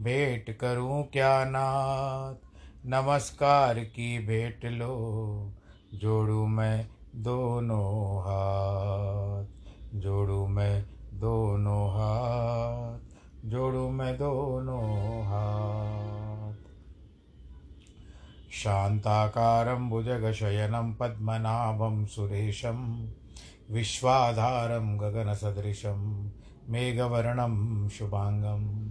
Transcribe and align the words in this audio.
भेंट 0.00 0.58
करूँ 0.58 1.02
क्या 1.02 1.44
नाथ? 1.44 2.34
नमस्कार 2.86 3.80
की 3.80 4.26
भेंट 4.26 4.64
लो, 4.64 5.52
जोड़ू 5.94 6.46
मैं 6.46 6.88
दोनों 7.16 8.18
हाथ। 8.20 9.46
जोड़ू 9.94 10.46
मैं 10.46 10.84
दोनों 11.12 11.88
हाथ, 11.90 12.98
जोड़ू 13.48 13.90
मैं 13.90 14.18
दोनों 14.18 15.22
हाथ। 15.24 16.54
शान्ताकारं 18.52 19.90
भुजगशयनं 19.90 20.94
पद्मनाभं 20.94 22.06
सुरेशं, 22.06 23.08
विश्वाधारं 23.70 25.00
गगनसदृशं 25.00 26.30
मेघवर्णं 26.68 27.88
शुभाङ्गं 27.88 28.90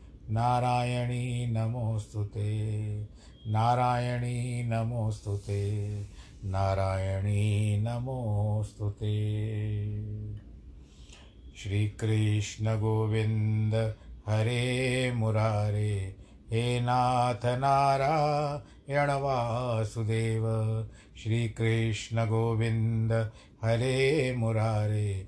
नारायणी 0.29 1.47
नमोऽस्तु 1.47 2.23
नारायणी 3.47 4.63
नमोऽस्तु 4.63 5.37
ते। 5.37 5.91
नारायणी 6.45 7.81
नमोऽस्तु 7.81 8.89
ते। 8.89 9.51
श्रीकृष्णगोविन्द 11.57 13.95
हरे 14.27 15.11
मुरारे, 15.11 16.15
हे 16.51 16.81
नाथ 16.81 17.45
नारायण 17.45 19.09
वासुदेव। 19.09 20.43
श्रीकृष्णगोविन्द 21.23 23.31
हरे 23.63 24.35
मुरारे 24.37 25.27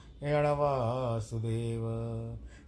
वासुदेव 0.23 1.81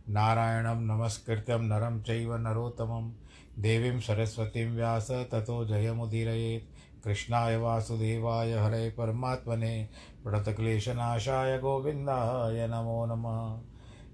नारायणं 0.10 0.82
नमस्कृत्यं 0.82 1.60
नरं 1.60 2.02
चैव 2.02 2.36
नरोत्तमं। 2.36 3.14
देवीं 3.60 4.00
सरस्वतीं 4.00 4.76
व्यास 4.76 5.12
ततो 5.12 5.66
जयमुदीरयेत्। 5.66 7.04
कृष्णाय 7.04 7.58
वासुदेवाय 7.58 8.54
हरे 8.54 8.90
परमात्मने। 8.90 9.90
प्रणतक्लेशनाशाय 10.24 11.60
गोविन्दाय 11.60 12.68
नमो 12.68 13.06
नमः। 13.06 13.62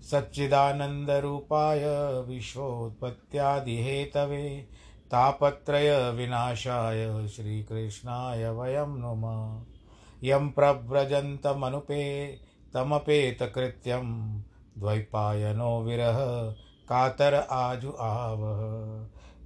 सच्चिदानन्दरूपाय 0.02 1.82
विश्वोत्पत्त्यादिहेतवे। 2.22 4.68
तापत्रयविनाशाय 5.12 7.28
श्रीकृष्णाय 7.28 8.50
वयं 8.50 8.88
नुमः। 8.88 9.66
यं 10.24 10.50
प्रव्रजन्तमनुपे। 10.50 12.34
तमपेतकृत्यं 12.74 14.40
द्वैपायनो 14.78 15.82
विरह, 15.82 16.18
कातर 16.90 17.34
आजु 17.34 17.92
आवह 18.00 18.60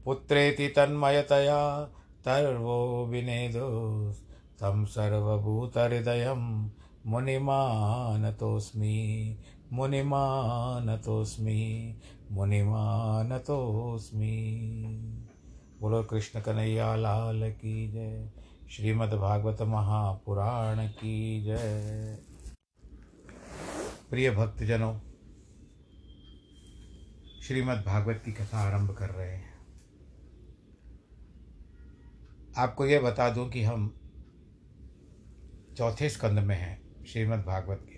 पुत्रेति 0.05 0.67
तन्मयतया 0.67 1.81
तर्वो 2.25 3.05
विनेदोस् 3.05 4.17
तं 4.59 4.85
सर्वभूतहृदयं 4.85 6.69
मुनिमानतोऽस्मि 7.07 8.97
मुनिमानतोऽस्मि 9.73 11.61
मुनिमानतोऽस्मि। 12.31 13.47
बोलो 15.81 16.03
कृष्ण 16.03 16.41
कन्हैया, 16.41 16.95
लाल 16.95 17.51
की 17.51 17.91
जय। 17.91 18.29
श्रीमद्भागवत 18.71 19.61
महापुराण 19.61 20.87
की 20.87 21.43
जय। 21.43 22.32
प्रिय 24.13 24.31
भक्तजनों 24.31 24.99
श्रीमद्भागवत 27.41 28.21
की 28.25 28.31
कथा 28.31 28.57
आरंभ 28.57 28.91
कर 28.91 29.09
रहे 29.09 29.35
हैं। 29.35 29.53
आपको 32.57 32.85
यह 32.85 33.01
बता 33.01 33.29
दूँ 33.29 33.49
कि 33.49 33.63
हम 33.63 33.99
चौथे 35.77 36.09
स्कंद 36.09 36.39
में 36.39 36.55
हैं, 36.55 37.05
श्रीमद् 37.05 37.45
भागवत 37.45 37.85
के। 37.89 37.97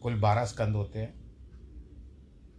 कुल 0.00 0.20
बारह 0.20 0.44
स्कंद 0.44 0.76
होते 0.76 0.98
हैं। 0.98 1.14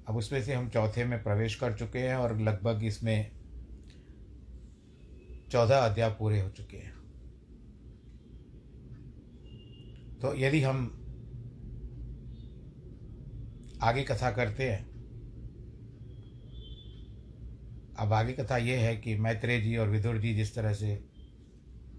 अब 0.08 0.18
उसमें 0.18 0.44
से 0.44 0.54
हम 0.54 0.70
चौथे 0.70 1.06
में 1.06 1.24
प्रवेश 1.24 1.56
कर 1.56 1.78
चुके 1.78 2.00
हैं 2.00 2.16
और 2.16 2.40
लगभग 2.40 2.84
इसमें 2.84 3.32
चौदह 5.52 5.78
अध्याय 5.78 6.10
पूरे 6.10 6.42
हो 6.42 6.50
चुके 6.50 6.78
हैं। 6.78 6.94
तो 10.20 10.36
यदि 10.36 10.62
हम 10.62 10.98
आगे 13.84 14.04
कथा 14.04 14.32
करते 14.32 14.70
हैं। 14.72 14.92
अब 17.98 18.14
आगे 18.14 18.34
कथा 18.34 18.58
ये 18.58 18.76
है 18.78 18.98
कि 18.98 19.16
मैत्रेय 19.16 19.62
जी 19.62 19.78
और 19.78 19.90
विदुर 19.90 20.18
जी 20.18 20.34
जिस 20.34 20.56
तरह 20.56 20.74
से 20.74 21.04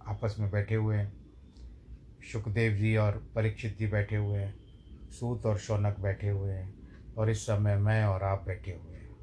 आपस 0.09 0.37
में 0.39 0.51
बैठे 0.51 0.75
हुए 0.75 0.97
हैं 0.97 1.13
सुखदेव 2.33 2.73
जी 2.73 2.97
और 2.97 3.33
परीक्षित 3.35 3.79
जी 3.79 3.87
बैठे 3.87 4.17
हुए 4.17 4.39
हैं, 4.39 4.55
सूत 5.11 5.47
और 5.47 5.59
शौनक 5.59 6.01
बैठे 6.01 6.29
हुए 6.29 6.53
हैं, 6.53 6.75
और 7.19 7.31
इस 7.31 7.43
समय 7.43 7.77
मैं 7.77 8.05
और 8.05 8.23
आप 8.23 8.45
बैठे 8.47 8.71
हुए 8.71 8.95
हैं। 8.95 9.17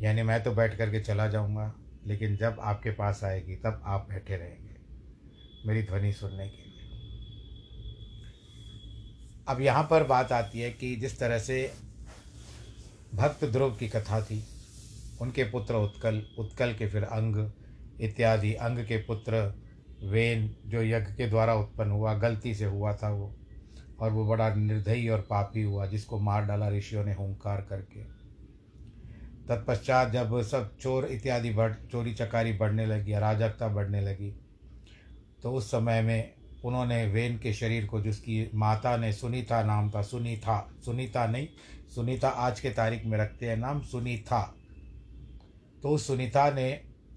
यानी 0.00 0.22
मैं 0.22 0.42
तो 0.42 0.52
बैठ 0.52 0.76
करके 0.78 1.00
चला 1.00 1.28
जाऊँगा, 1.28 1.74
लेकिन 2.06 2.36
जब 2.36 2.56
आपके 2.60 2.90
पास 2.90 3.24
आएगी, 3.24 3.56
तब 3.56 3.82
आप 3.84 4.06
बैठे 4.08 4.36
रहेंगे। 4.36 4.76
मेरी 5.66 5.82
ध्वनि 5.82 6.12
सुनने 6.12 6.48
के 6.48 6.65
अब 9.48 9.60
यहाँ 9.60 9.86
पर 9.90 10.04
बात 10.04 10.32
आती 10.32 10.60
है 10.60 10.70
कि 10.70 10.96
जिस 10.96 11.18
तरह 11.18 11.38
से 11.38 11.72
भक्त 13.14 13.44
ध्रुव 13.44 13.70
की 13.70 13.88
कथा 13.88 14.20
थी, 14.20 14.44
उनके 15.20 15.44
पुत्र 15.44 15.74
उत्कल 15.74 16.22
उत्कल 16.38 16.74
के 16.74 16.88
फिर 16.88 17.04
अंग, 17.04 17.52
इत्यादि 18.00 18.54
अंग 18.54 18.78
के 18.78 18.96
पुत्र 18.96 19.62
वेन, 20.02 20.56
जो 20.66 20.82
यज्ञ 20.82 21.12
के 21.12 21.28
द्वारा 21.28 21.54
उत्पन्न 21.54 21.90
हुआ, 21.90 22.14
गलती 22.14 22.54
से 22.54 22.64
हुआ 22.64 22.94
था 22.94 23.10
वो, 23.10 23.34
और 24.00 24.12
वो 24.12 24.26
बड़ा 24.26 24.54
निर्दयी 24.54 25.08
और 25.08 25.20
पापी 25.20 25.62
हुआ, 25.62 25.86
जिसको 25.86 26.18
मार 26.20 26.44
डाला 26.44 26.68
ऋषियों 26.68 27.04
ने 27.04 27.14
हुंकार 27.14 27.60
करके। 27.60 28.04
तत्पश्चात 29.48 30.12
जब 30.12 30.42
सब 30.42 30.76
चोर 30.76 31.04
इत्यादि 31.04 31.50
बढ़, 31.50 31.74
चोरी 31.92 32.14
चकारी 32.14 32.52
बढ़ने 32.52 32.86
लगी, 32.86 33.12
अराजकता 33.12 33.68
बढ़ने 33.68 34.00
लगी 34.00 34.34
तो 35.42 35.52
उस 35.52 35.70
समय 35.70 36.02
में 36.02 36.35
उन्होंने 36.64 37.06
वेन 37.06 37.38
के 37.38 37.52
शरीर 37.52 37.86
को 37.86 38.00
जिसकी 38.00 38.50
माता 38.54 38.96
ने 38.96 39.12
सुनीता 39.12 39.62
नाम 39.62 39.90
था 39.90 40.02
सुनीता 40.02 40.72
सुनीता 40.84 41.26
नहीं, 41.26 41.48
सुनीता 41.94 42.28
आज 42.28 42.60
के 42.60 42.70
तारीख 42.70 43.04
में 43.04 43.18
रखते 43.18 43.46
हैं 43.46 43.56
नाम 43.56 43.80
सुनीता। 43.80 44.54
तो 45.82 45.88
उस 45.88 46.06
सुनीता 46.06 46.50
ने 46.50 46.72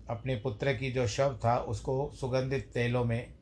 अपने 0.09 0.35
पुत्र 0.35 0.73
की 0.73 0.91
जो 0.91 1.07
शव 1.07 1.39
था, 1.45 1.57
उसको 1.57 2.11
सुगंधित 2.15 2.71
तेलों 2.73 3.05
में, 3.05 3.33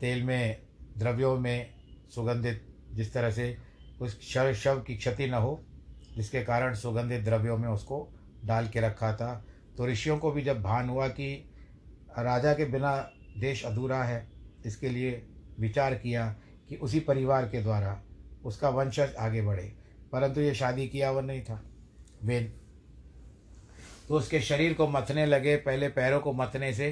तेल 0.00 0.22
में, 0.22 0.62
द्रव्यों 0.98 1.38
में 1.38 1.74
सुगंधित, 2.14 2.66
जिस 2.92 3.12
तरह 3.12 3.30
से 3.30 3.56
उस 4.00 4.20
शव 4.22 4.52
शव 4.52 4.80
की 4.80 4.96
क्षति 4.96 5.26
न 5.26 5.34
हो, 5.34 5.64
जिसके 6.16 6.44
कारण 6.44 6.74
सुगंधित 6.74 7.24
द्रव्यों 7.24 7.58
में 7.58 7.68
उसको 7.68 8.08
डाल 8.44 8.68
के 8.68 8.80
रखा 8.80 9.12
था। 9.12 9.44
तो 9.76 9.86
ऋषियों 9.86 10.18
को 10.18 10.30
भी 10.30 10.42
जब 10.42 10.62
भान 10.62 10.88
हुआ 10.88 11.08
कि 11.08 11.50
राजा 12.18 12.52
के 12.52 12.64
बिना 12.64 12.96
देश 13.38 13.64
अधूरा 13.64 14.04
है, 14.04 14.28
इसके 14.66 14.88
लिए 14.88 15.26
विचार 15.58 15.94
किया 15.94 16.26
कि 16.68 16.76
उसी 16.76 17.00
परिवार 17.00 17.48
के 17.48 17.62
द्वारा 17.62 18.00
उसका 18.44 18.68
वंशज 18.68 19.14
आगे 19.18 19.42
बढ़े, 19.42 19.72
परंतु 20.12 20.40
ये 20.40 20.54
शादी 20.54 20.86
किया 20.88 21.08
हुआ 21.08 21.20
नहीं 21.20 21.42
था। 21.42 21.62
वेन 22.24 22.52
तो 24.08 24.14
उसके 24.14 24.40
शरीर 24.40 24.74
को 24.74 24.86
मथने 24.88 25.26
लगे, 25.26 25.56
पहले 25.56 25.88
पैरों 25.88 26.20
को 26.20 26.32
मथने 26.32 26.72
से 26.74 26.88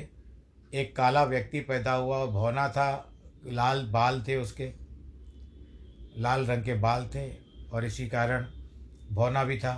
एक 0.73 0.95
काला 0.97 1.25
व्यक्ति 1.25 1.61
पैदा 1.61 1.93
हुआ 1.93 2.19
और 2.19 2.31
भौना 2.31 2.69
था, 2.69 3.15
लाल 3.47 3.85
बाल 3.87 4.23
थे 4.29 4.37
उसके, 4.37 4.71
लाल 6.17 6.47
रंग 6.47 6.65
के 6.65 6.75
बाल 6.75 7.07
थे 7.07 7.29
और 7.73 7.85
इसी 7.85 8.07
कारण 8.09 8.47
भौना 9.13 9.45
भी 9.45 9.59
था। 9.59 9.75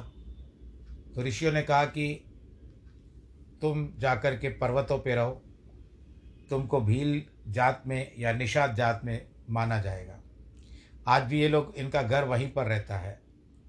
तो 1.15 1.23
ऋषियों 1.23 1.53
ने 1.53 1.63
कहा 1.63 1.85
कि 1.87 2.13
तुम 3.63 3.89
जाकर 3.99 4.37
के 4.37 4.49
पर्वतों 4.51 4.99
पे 4.99 5.15
रहो, 5.15 5.31
तुमको 6.51 6.81
भील 6.81 7.23
जात 7.49 7.83
में 7.87 8.13
या 8.19 8.33
निषाद 8.33 8.75
जात 8.75 9.01
में 9.05 9.27
माना 9.51 9.81
जाएगा। 9.81 10.21
आज 11.07 11.23
भी 11.23 11.41
ये 11.41 11.49
लोग 11.49 11.75
इनका 11.77 12.03
घर 12.03 12.25
वहीं 12.25 12.51
पर 12.51 12.67
रहता 12.67 12.99
है। 12.99 13.19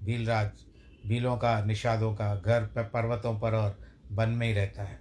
भीलराज, 0.02 0.50
भीलों 1.06 1.36
का, 1.36 1.64
निषादों 1.64 2.14
का 2.14 2.34
घर 2.36 2.64
पर्वतों 2.76 3.38
पर 3.38 3.54
और 3.54 3.78
वन 4.12 4.28
में 4.28 4.46
ही 4.46 4.52
रहता 4.52 4.82
है। 4.82 4.98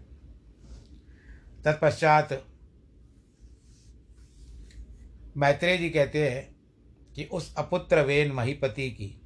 तत्पश्चात 1.65 2.43
मैत्रेय 5.37 5.77
जी 5.77 5.89
कहते 5.89 6.29
हैं 6.29 6.55
कि 7.15 7.23
उस 7.23 7.53
अपुत्र 7.55 8.01
वेन 8.01 8.31
महीपति 8.31 8.89
की, 8.91 9.21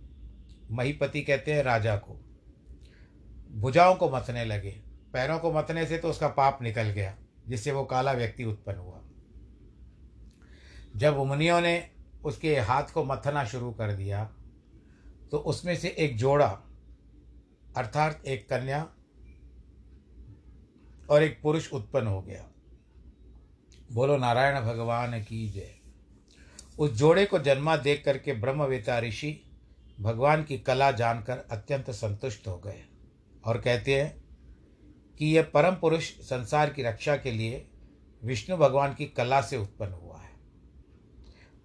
महीपति 0.72 1.22
कहते 1.22 1.54
हैं 1.54 1.64
राजा 1.64 1.96
को, 1.96 2.20
भुजाओं 3.52 3.96
को 3.96 4.10
मथने 4.10 4.46
लगे। 4.46 4.72
पैरों 5.14 5.40
को 5.40 5.52
मथने 5.54 5.86
से 5.86 5.98
तो 5.98 6.10
उसका 6.10 6.28
पाप 6.28 6.62
निकल 6.62 6.90
गया, 6.90 7.16
जिससे 7.48 7.72
वो 7.72 7.84
काला 7.86 8.12
व्यक्ति 8.12 8.44
उत्पन्न 8.44 8.78
हुआ। 8.78 8.99
जब 11.00 11.18
मुनियों 11.18 11.60
ने 11.62 11.90
उसके 12.24 12.56
हाथ 12.60 12.92
को 12.94 13.04
मथना 13.04 13.44
शुरू 13.46 13.72
कर 13.72 13.92
दिया 13.92 14.24
तो 15.32 15.38
उसमें 15.38 15.76
से 15.76 15.96
एक 16.00 16.18
जोड़ा, 16.18 16.48
अर्थात 17.78 18.26
एक 18.26 18.48
कन्या 18.50 18.82
और 21.10 21.24
एक 21.24 21.40
पुरुष 21.42 21.72
उत्पन्न 21.74 22.08
हो 22.08 22.22
गया। 22.22 22.46
बोलो, 23.94 24.18
नारायण 24.18 24.62
भगवान 24.62 25.22
की 25.24 25.48
जय। 25.50 25.76
उस 26.80 26.92
जोड़े 26.92 27.26
को 27.26 27.40
जन्मा 27.40 27.78
देख 27.78 28.04
करके 28.06 28.34
ब्रह्मवेता 28.34 29.00
ऋषि 29.00 29.32
भगवान 30.00 30.44
की 30.44 30.58
कला 30.58 30.92
जानकर 30.92 31.38
अत्यंत 31.52 31.90
संतुष्ट 31.92 32.48
हो 32.48 32.58
गए 32.58 32.84
और 33.46 33.62
कहते 33.62 34.02
हैं 34.02 34.24
कि 35.18 35.26
यह 35.26 35.50
परम 35.54 35.76
पुरुष 35.76 36.12
संसार 36.22 36.70
की 36.70 36.84
रक्षा 36.84 37.16
के 37.18 37.32
लिए 37.32 37.66
विष्णु 38.24 38.58
भगवान 38.58 38.94
की 38.94 39.06
कला 39.08 39.42
से 39.42 39.58
उत्पन्न 39.58 39.94
हुआ। 39.94 40.09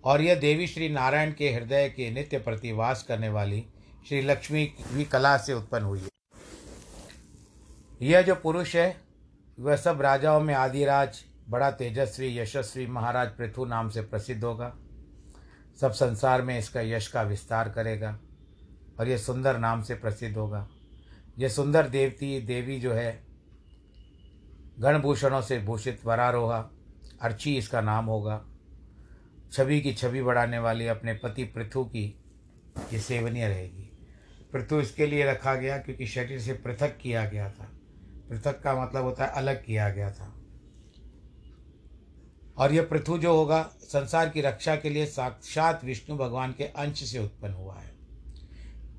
और 0.04 0.22
यह 0.22 0.34
देवी 0.34 0.66
श्री 0.66 0.88
नारायण 0.88 1.32
के 1.32 1.52
हृदय 1.52 1.88
के 1.88 2.10
नित्य 2.10 2.38
प्रतिवास 2.38 3.02
करने 3.02 3.28
वाली 3.28 3.66
श्री 4.08 4.20
लक्ष्मी 4.22 4.66
की 4.66 5.04
कला 5.04 5.36
से 5.38 5.54
उत्पन्न 5.54 5.84
हुई 5.84 5.98
है। 5.98 6.08
यह 8.02 8.22
जो 8.22 8.34
पुरुष 8.34 8.76
है, 8.76 8.96
वह 9.60 9.76
सब 9.76 10.02
राजाओं 10.02 10.40
में 10.40 10.54
आदिराज, 10.54 11.24
बड़ा 11.48 11.70
तेजस्वी, 11.70 12.38
यशस्वी 12.38 12.86
महाराज 12.86 13.28
पृथु 13.28 13.64
नाम 13.64 13.88
से 13.88 14.02
प्रसिद्ध 14.02 14.44
होगा। 14.44 14.76
सब 15.80 15.92
संसार 15.92 16.42
में 16.42 16.58
इसका 16.58 16.80
यश 16.80 17.08
का 17.08 17.22
विस्तार 17.22 17.68
करेगा 17.68 18.18
और 19.00 19.08
यह 19.08 19.16
सुंदर 19.16 19.58
नाम 19.58 19.82
से 19.82 19.94
प्रसिद्ध 19.94 20.36
होगा। 20.36 20.68
यह 21.38 21.48
सुंदर 21.48 21.88
देवती, 21.88 22.40
देवी 22.40 22.80
जो 22.80 22.92
है, 22.92 23.22
गणभूषणों 24.78 25.40
से 25.40 25.58
भूषित 25.58 26.04
वरारोहा, 26.04 26.70
अर्ची 27.20 27.56
इसका 27.56 27.80
नाम 27.80 28.04
होगा। 28.04 28.44
छवि 29.54 29.80
की 29.80 29.94
छवि 29.94 30.22
बढ़ाने 30.22 30.58
वाली 30.58 30.86
अपने 30.86 31.14
पति 31.14 31.44
पृथु 31.44 31.84
की 31.84 32.20
ये 32.92 32.98
सेवनीय 32.98 33.48
रहेगी। 33.48 33.90
पृथु 34.52 34.80
इसके 34.80 35.06
लिए 35.06 35.24
रखा 35.24 35.54
गया 35.54 35.78
क्योंकि 35.78 36.06
शरीर 36.06 36.40
से 36.40 36.52
पृथक 36.52 36.96
किया 36.96 37.24
गया 37.24 37.50
था। 37.50 37.70
पृथक 38.30 38.60
का 38.60 38.82
मतलब 38.82 39.02
होता 39.02 39.24
है 39.24 39.30
अलग 39.30 39.64
किया 39.64 39.90
गया 39.90 40.12
था। 40.12 40.34
और 42.56 42.72
यह 42.72 42.82
पृथु 42.82 43.18
जो 43.18 43.36
होगा, 43.36 43.62
संसार 43.82 44.28
की 44.28 44.40
रक्षा 44.40 44.76
के 44.76 44.90
लिए 44.90 45.06
साक्षात 45.06 45.84
विष्णु 45.84 46.16
भगवान 46.16 46.52
के 46.52 46.64
अंश 46.64 47.04
से 47.04 47.18
उत्पन्न 47.18 47.54
हुआ 47.54 47.78
है। 47.78 47.94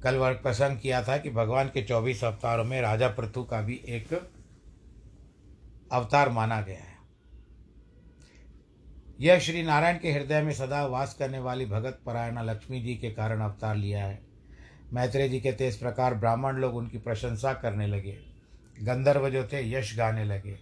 कल 0.04 0.16
वर्ग 0.16 0.38
प्रसंग 0.38 0.80
किया 0.80 1.04
था 1.04 1.18
कि 1.18 1.30
भगवान 1.30 1.68
के 1.68 1.82
चौबीस 1.82 2.24
अवतारों 2.24 2.64
में 2.64 2.82
राजा 2.82 3.08
पृथु 3.08 3.44
का 3.44 3.62
भी 3.62 3.82
एक 3.88 4.32
अवतार 5.92 6.30
माना 6.30 6.62
गया 6.62 6.80
है। 6.80 6.95
यह 9.20 9.40
श्री 9.40 9.64
नारायण 9.64 10.00
के 10.00 10.12
हृदय 10.12 10.42
में 10.42 10.54
सदा 10.54 10.86
वास 10.86 11.14
करने 11.14 11.40
वाली 11.40 11.66
भगत 11.66 12.02
परायणा 12.06 12.42
लक्ष्मी 12.42 12.82
जी 12.82 12.96
के 12.96 13.12
कारण 13.12 13.42
अवतार 13.42 13.76
लिया 13.76 14.06
है। 14.06 14.22
मैत्रेय 14.94 15.30
जी 15.30 15.40
कहते 15.40 15.68
इस 15.68 15.78
प्रकार 15.78 16.14
ब्राह्मण 16.14 16.56
लोग 16.56 16.76
उनकी 16.76 16.98
प्रशंसा 16.98 17.54
करने 17.54 17.88
लगे। 17.88 18.18
गंधर्व 18.82 19.30
जो 19.30 19.44
थे, 19.44 19.72
यश 19.72 19.98
गाने 19.98 20.26
लगे। 20.26 20.60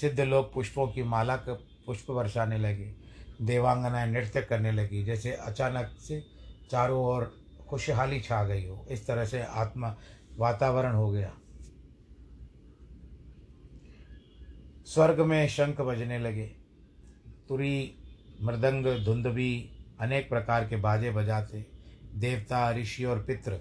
सिद्ध 0.00 0.20
लोग 0.20 0.54
पुष्पों 0.54 0.88
की 0.88 1.02
माला 1.02 1.36
का 1.36 1.52
पुष्प 1.86 2.10
बरसाने 2.10 2.58
लगे। 2.58 2.94
देवांगनाएँ 3.42 4.10
नृत्य 4.10 4.42
करने 4.42 4.72
लगी, 4.72 5.04
जैसे 5.04 5.32
अचानक 5.32 5.96
से 6.00 6.24
चारों 6.70 7.04
ओर 7.04 7.44
खुशहाली 7.68 8.20
छा 8.20 8.44
गई 8.44 8.66
हो। 8.66 8.86
इस 8.90 9.06
तरह 9.06 9.24
से 9.24 9.42
आत्मा 9.42 9.96
वातावरण 10.36 10.94
हो 10.94 11.10
गया। 11.10 11.34
स्वर्ग 14.86 15.20
में 15.20 15.48
शंख 15.48 15.80
बजने 15.80 16.18
लगे। 16.18 16.63
तुरी, 17.48 17.94
मृदंग, 18.42 19.04
धुंधवी, 19.04 19.70
अनेक 20.00 20.28
प्रकार 20.28 20.68
के 20.68 20.76
बाजे 20.76 21.10
बजाते, 21.10 21.66
देवता, 22.14 22.70
ऋषि 22.70 23.04
और 23.04 23.22
पितृ। 23.22 23.56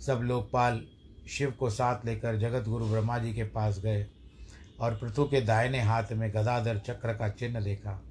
सब 0.00 0.20
लोकपाल 0.22 0.86
शिव 1.28 1.50
को 1.50 1.70
साथ 1.70 2.04
लेकर 2.04 2.36
जगत 2.36 2.68
गुरु 2.68 2.86
ब्रह्मा 2.86 3.18
जी 3.18 3.32
के 3.32 3.44
पास 3.44 3.78
गए 3.78 4.06
और 4.80 4.96
पृथु 4.96 5.24
के 5.24 5.40
दाहिने 5.40 5.80
हाथ 5.80 6.04
में 6.12 6.30
गदाधर 6.30 6.78
चक्र 6.78 7.14
का 7.14 7.28
चिन्ह 7.28 7.60
देखा। 7.60 8.02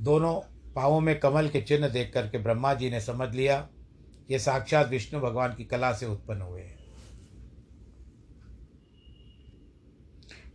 दोनों 0.00 0.34
पाँवों 0.74 1.00
में 1.00 1.20
कमल 1.20 1.48
के 1.48 1.60
चिन्ह 1.60 1.88
देख 1.88 2.10
करके 2.14 2.38
ब्रह्मा 2.38 2.74
जी 2.74 2.90
ने 2.90 3.00
समझ 3.00 3.34
लिया 3.34 3.68
ये 4.30 4.38
साक्षात 4.38 4.88
विष्णु 4.88 5.20
भगवान 5.20 5.54
की 5.54 5.64
कला 5.64 5.92
से 5.92 6.06
उत्पन्न 6.06 6.40
हुए 6.40 6.62
हैं। 6.62 6.73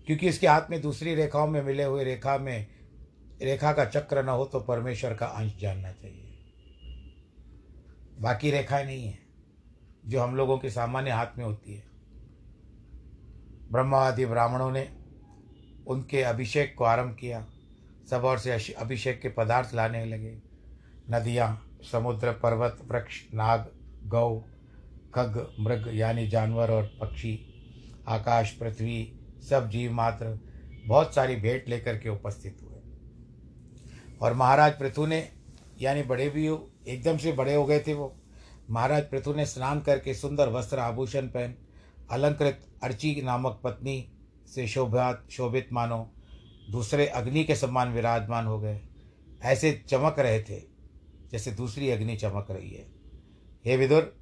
क्योंकि 0.09 0.27
इसके 0.27 0.47
हाथ 0.47 0.61
में 0.69 0.81
दूसरी 0.81 1.15
रेखाओं 1.15 1.47
में 1.47 1.63
मिले 1.63 1.83
हुए 1.83 2.03
रेखा 2.03 2.37
में 2.37 2.67
रेखा 3.41 3.73
का 3.73 3.85
चक्र 3.85 4.23
न 4.23 4.29
हो 4.29 4.45
तो 4.45 4.59
परमेश्वर 4.59 5.13
का 5.13 5.25
अंश 5.25 5.55
जानना 5.59 5.91
चाहिए। 5.91 6.37
बाकी 8.19 8.51
रेखाएँ 8.51 8.85
नहीं 8.85 9.05
है, 9.05 9.19
जो 10.05 10.21
हम 10.21 10.35
लोगों 10.35 10.57
के 10.57 10.69
सामान्य 10.69 11.11
हाथ 11.11 11.27
में 11.37 11.45
होती 11.45 11.73
है। 11.73 11.83
ब्रह्मा 13.71 13.97
आदि 13.97 14.25
ब्राह्मणों 14.25 14.71
ने 14.71 14.89
उनके 15.87 16.21
अभिषेक 16.23 16.75
को 16.77 16.83
आरंभ 16.83 17.15
किया, 17.15 17.47
सब 18.09 18.25
और 18.25 18.39
से 18.39 18.73
अभिषेक 18.73 19.21
के 19.21 19.29
पदार्थ 19.29 19.69
लाने 19.73 20.05
लगे। 20.05 20.41
नदियाँ, 21.09 21.79
समुद्र, 21.91 22.31
पर्वत, 22.31 22.77
वृक्ष, 22.91 23.23
नाग, 23.33 23.71
गौ, 24.03 24.39
खग, 25.15 25.55
मृग, 25.59 25.91
यानी 25.93 26.27
जानवर 26.27 26.71
और 26.71 26.97
पक्षी, 27.01 27.39
आकाश, 28.07 28.51
पृथ्वी 28.51 29.15
सब 29.41 29.69
जीव 29.69 29.91
मात्र 29.91 30.39
बहुत 30.87 31.13
सारी 31.15 31.35
भेंट 31.35 31.69
लेकर 31.69 31.97
के 31.97 32.09
उपस्थित 32.09 32.57
हुए। 32.61 32.79
और 34.21 34.33
महाराज 34.33 34.79
पृथु 34.79 35.05
ने, 35.05 35.29
यानी 35.81 36.03
बड़े 36.03 36.29
भी 36.29 36.47
एकदम 36.87 37.17
से 37.17 37.31
बड़े 37.31 37.55
हो 37.55 37.65
गए 37.65 37.79
थे 37.79 37.93
वो। 37.93 38.15
महाराज 38.69 39.03
पृथु 39.03 39.33
ने 39.33 39.45
स्नान 39.45 39.81
करके 39.81 40.13
सुंदर 40.13 40.49
वस्त्र 40.49 40.79
आभूषण 40.79 41.27
पहन, 41.27 41.55
अलंकृत 42.11 42.61
अर्ची 42.83 43.21
नामक 43.21 43.59
पत्नी 43.63 44.11
से 44.47 44.67
शोभात 44.67 45.27
शोभित 45.31 45.69
मानो, 45.73 46.13
दूसरे 46.71 47.07
अग्नि 47.07 47.43
के 47.43 47.55
समान 47.55 47.93
विराजमान 47.93 48.45
हो 48.45 48.59
गए। 48.59 48.79
ऐसे 49.41 49.71
चमक 49.87 50.19
रहे 50.19 50.41
थे, 50.43 50.61
जैसे 51.31 51.51
दूसरी 51.51 51.89
अग्नि 51.89 52.15
चमक 52.15 52.47
रही 52.51 52.69
है। 52.69 52.85
हे 53.65 53.77
विदुर, 53.77 54.15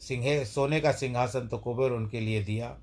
सिंह 0.00 0.44
सोने 0.44 0.80
का 0.80 0.92
सिंहासन 0.92 1.48
तो 1.48 1.58
कुबेर 1.58 1.90
उनके 1.90 2.20
लिए 2.20 2.42
दिया। 2.44 2.76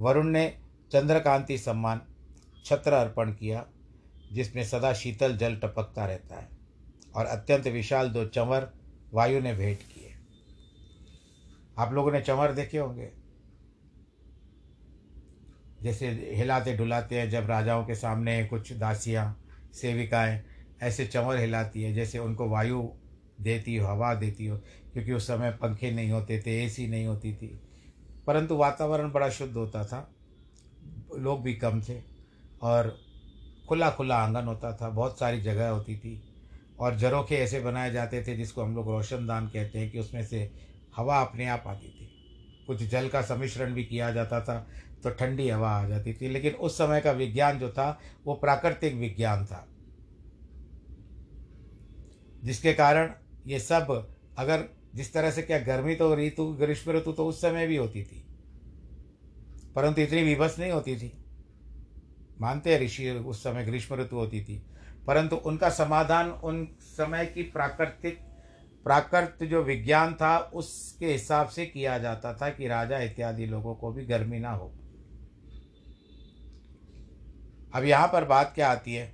वरुण 0.00 0.26
ने 0.26 0.46
चंद्रकांति 0.94 1.58
सम्मान 1.58 2.00
छत्र 2.64 2.92
अर्पण 2.92 3.32
किया, 3.32 3.66
जिसमें 4.32 4.64
सदा 4.64 4.92
शीतल 4.92 5.36
जल 5.36 5.56
टपकता 5.56 6.06
रहता 6.06 6.36
है 6.36 6.48
और 7.14 7.26
अत्यंत 7.26 7.66
विशाल 7.66 8.08
दो 8.08 8.24
चंवर 8.24 8.72
वायु 9.12 9.40
ने 9.40 9.54
भेंट 9.54 9.78
किए। 9.78 10.14
आप 11.78 11.92
लोगों 11.92 12.12
ने 12.12 12.20
चंवर 12.20 12.52
देखे 12.52 12.78
होंगे? 12.78 13.12
जैसे 15.82 16.30
हिलाते 16.34 16.76
डुलाते 16.76 17.20
हैं 17.20 17.30
जब 17.30 17.46
राजाओं 17.46 17.84
के 17.84 17.94
सामने 17.94 18.44
कुछ 18.44 18.72
दासियाँ, 18.72 19.44
सेविकाएँ 19.72 20.44
ऐसे 20.82 21.06
चंवर 21.06 21.38
हिलाती 21.38 21.82
है 21.82 21.92
जैसे 21.92 22.18
उनको 22.18 22.48
वायु 22.48 22.88
देती 23.40 23.76
हो, 23.76 23.88
हवा 23.88 24.14
देती 24.14 24.46
हो, 24.46 24.58
क्योंकि 24.92 25.12
उस 25.12 25.26
समय 25.26 25.50
पंखे 25.50 25.90
नहीं 25.90 26.10
होते 26.10 26.42
थे, 26.46 26.64
एसी 26.64 26.86
नहीं 26.86 27.06
होती 27.06 27.34
थी। 27.34 27.60
परंतु 28.26 28.56
वातावरण 28.56 29.12
बड़ा 29.12 29.30
शुद्ध 29.30 29.54
होता 29.54 29.84
था। 29.84 30.13
लोग 31.18 31.42
भी 31.42 31.54
कम 31.54 31.80
थे 31.80 32.00
और 32.62 32.96
खुला 33.68 33.90
खुला 33.90 34.16
आँगन 34.16 34.44
होता 34.44 34.72
था, 34.76 34.88
बहुत 34.88 35.18
सारी 35.18 35.40
जगह 35.40 35.68
होती 35.68 35.96
थी 35.98 36.22
और 36.78 36.96
झरोखे 36.96 37.36
ऐसे 37.36 37.60
बनाए 37.60 37.92
जाते 37.92 38.22
थे 38.22 38.36
जिसको 38.36 38.62
हम 38.62 38.74
लोग 38.74 38.90
रोशनदान 38.90 39.46
कहते 39.48 39.78
हैं 39.78 39.90
कि 39.90 39.98
उसमें 39.98 40.24
से 40.26 40.50
हवा 40.96 41.20
अपने 41.20 41.46
आप 41.46 41.64
आती 41.66 41.88
थी। 41.90 42.10
कुछ 42.66 42.82
जल 42.82 43.08
का 43.08 43.22
सम्मिश्रण 43.22 43.74
भी 43.74 43.84
किया 43.84 44.10
जाता 44.10 44.40
था 44.40 44.58
तो 45.02 45.10
ठंडी 45.10 45.48
हवा 45.48 45.70
आ 45.70 45.88
जाती 45.88 46.12
थी, 46.14 46.28
लेकिन 46.28 46.52
उस 46.52 46.78
समय 46.78 47.00
का 47.00 47.12
विज्ञान 47.12 47.58
जो 47.58 47.68
था, 47.70 48.00
वो 48.26 48.34
प्राकृतिक 48.34 48.94
विज्ञान 48.94 49.44
था। 49.46 49.66
जिसके 52.44 52.72
कारण 52.72 53.12
ये 53.46 53.58
सब 53.60 54.08
अगर 54.38 54.64
जिस 54.94 55.12
तरह 55.12 55.30
से 55.30 55.42
क्या 55.42 55.58
गर्मी 55.58 55.94
तो 55.94 56.14
ऋतु 56.16 56.44
ग्रीष्म 56.52 56.92
ऋतु 56.92 57.12
तो 57.12 57.26
उस 57.26 57.40
समय 57.40 57.66
भी 57.66 57.76
होती 57.76 58.02
थी। 58.02 58.24
परंतु 59.74 60.00
इतनी 60.00 60.22
विभस 60.22 60.56
नहीं 60.58 60.72
होती 60.72 60.96
थी। 60.96 61.12
मानते 62.40 62.74
हैं 62.74 62.80
ऋषि, 62.80 63.10
उस 63.10 63.42
समय 63.42 63.64
ग्रीष्म 63.64 63.94
ऋतु 63.94 64.16
होती 64.16 64.44
थी। 64.44 64.62
परंतु 65.06 65.36
उनका 65.36 65.70
समाधान 65.70 66.30
उन 66.30 66.66
समय 66.80 67.26
की 67.26 67.42
प्राकृतिक, 67.42 68.18
प्राकृत 68.84 69.48
जो 69.48 69.62
विज्ञान 69.62 70.14
था, 70.14 70.38
उसके 70.38 71.06
हिसाब 71.06 71.48
से 71.48 71.66
किया 71.66 71.98
जाता 71.98 72.34
था 72.34 72.50
कि 72.50 72.68
राजा 72.68 72.98
इत्यादि 72.98 73.46
लोगों 73.46 73.74
को 73.74 73.92
भी 73.92 74.04
गर्मी 74.04 74.38
ना 74.38 74.50
हो। 74.50 74.74
अब 77.74 77.84
यहाँ 77.84 78.08
पर 78.08 78.24
बात 78.24 78.52
क्या 78.54 78.70
आती 78.70 78.94
है? 78.94 79.12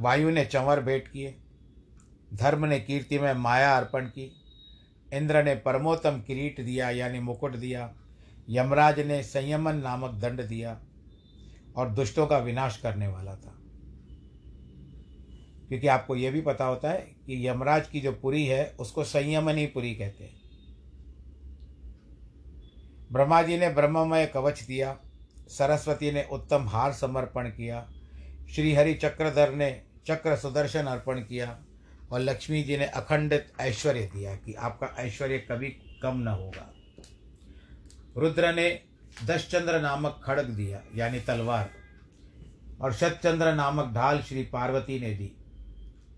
वायु 0.00 0.30
ने 0.30 0.44
चंवर 0.44 0.80
भेंट 0.80 1.08
किए, 1.08 1.38
धर्म 2.34 2.64
ने 2.64 2.80
कीर्ति 2.80 3.18
में 3.18 3.32
माया 3.32 3.76
अर्पण 3.76 4.06
की, 4.06 4.32
इंद्र 5.12 5.42
ने 5.42 5.54
परमोत्तम 5.54 6.20
किरीट 6.20 6.60
दिया, 6.60 6.90
यानी 6.90 7.20
मुकुट 7.20 7.56
दिया 7.56 7.94
यमराज 8.48 9.00
ने 9.00 9.22
संयमन 9.22 9.76
नामक 9.76 10.10
दंड 10.10 10.42
दिया 10.42 10.80
और 11.76 11.88
दुष्टों 11.88 12.26
का 12.26 12.38
विनाश 12.38 12.76
करने 12.76 13.08
वाला 13.08 13.34
था। 13.34 13.56
क्योंकि 15.68 15.86
आपको 15.86 16.16
यह 16.16 16.30
भी 16.30 16.40
पता 16.40 16.64
होता 16.64 16.90
है 16.90 17.00
कि 17.00 17.48
यमराज 17.48 17.88
की 17.88 18.00
जो 18.00 18.12
पुरी 18.12 18.46
है, 18.46 18.76
उसको 18.80 19.04
संयमन 19.04 19.66
पुरी 19.66 19.94
कहते 19.94 20.24
हैं। 20.24 20.40
ब्रह्मा 23.12 23.42
जी 23.42 23.58
ने 23.58 23.68
ब्रह्ममय 23.68 24.26
कवच 24.26 24.62
दिया, 24.62 24.98
सरस्वती 25.48 26.12
ने 26.12 26.28
उत्तम 26.32 26.68
हार 26.68 26.92
समर्पण 26.92 27.48
किया, 27.48 27.90
श्रीहरि 28.54 28.94
चक्रधर 28.94 29.54
ने 29.54 29.82
चक्र 30.06 30.36
सुदर्शन 30.36 30.84
अर्पण 30.84 31.20
किया 31.20 31.64
और 32.12 32.20
लक्ष्मी 32.20 32.62
जी 32.62 32.76
ने 32.76 32.86
अखंडित 32.86 33.52
ऐश्वर्य 33.60 34.06
दिया 34.06 34.36
कि 34.36 34.54
आपका 34.54 34.86
ऐश्वर्य 34.98 35.38
कभी 35.38 35.68
कम 36.02 36.16
न 36.16 36.28
होगा। 36.28 36.74
रुद्र 38.16 38.52
ने 38.52 38.80
दस 39.26 39.48
चंद्र 39.50 39.80
नामक 39.80 40.20
खड़ग 40.24 40.44
दिया, 40.44 40.82
यानी 40.96 41.20
तलवार, 41.20 41.70
और 42.80 42.92
शतचंद्र 42.92 43.54
नामक 43.54 43.94
ढाल 43.94 44.22
श्री 44.22 44.42
पार्वती 44.42 45.00
ने 45.00 45.10
दी। 45.10 45.32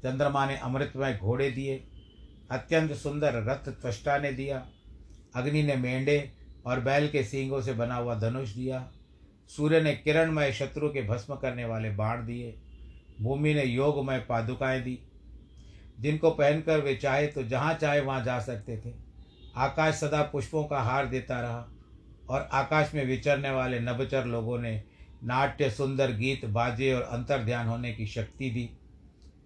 चंद्रमा 0.03 0.47
ने 0.47 0.57
अमृतमय 0.57 1.19
घोड़े 1.23 1.51
दिए, 1.51 1.85
अत्यंत 2.51 2.93
सुंदर 2.93 3.35
रथ 3.35 3.69
त्वष्टा 3.69 4.19
ने 4.19 4.33
दिया, 4.33 4.67
अग्नि 5.35 5.63
ने 5.63 5.77
मेंढे 5.77 6.33
और 6.67 6.81
बैल 6.81 7.09
के 7.09 7.25
सींगों 7.25 7.61
से 7.63 7.73
बना 7.73 7.95
हुआ 7.95 8.15
धनुष 8.15 8.55
दिया, 8.55 8.93
सूर्य 9.49 9.81
ने 9.81 9.95
किरणमय 9.95 10.53
शत्रु 10.53 10.89
के 10.89 11.03
भस्म 11.03 11.35
करने 11.35 11.65
वाले 11.65 11.91
बाण 11.91 12.27
दिए, 12.27 12.55
भूमि 13.21 13.55
ने 13.55 13.65
योगमय 13.65 14.19
पादुकाएँ 14.19 14.83
दी। 14.83 14.99
जिनको 16.01 16.31
पहनकर 16.31 16.81
वे 16.81 16.95
चाहे 16.95 17.27
तो 17.27 17.43
जहाँ 17.43 17.75
चाहे 17.75 18.01
वहाँ 18.01 18.25
जा 18.25 18.39
सकते 18.41 18.77
थे। 18.77 18.93
आकाश 19.57 19.95
सदा 19.95 20.23
पुष्पों 20.23 20.65
का 20.65 20.81
हार 20.81 21.07
देता 21.07 21.41
रहा। 21.41 21.69
और 22.29 22.49
आकाश 22.53 22.95
में 22.95 23.05
विचरने 23.07 23.51
वाले 23.51 23.81
नभचर 23.81 24.25
लोगों 24.25 24.59
ने 24.59 24.83
नाट्य 25.25 25.71
सुंदर 25.71 26.13
गीत 26.13 26.45
बाजे 26.45 26.93
और 26.95 27.03
अंतर 27.03 27.43
ध्यान 27.43 27.67
होने 27.67 27.93
की 27.93 28.07
शक्ति 28.07 28.51
दी। 28.51 28.71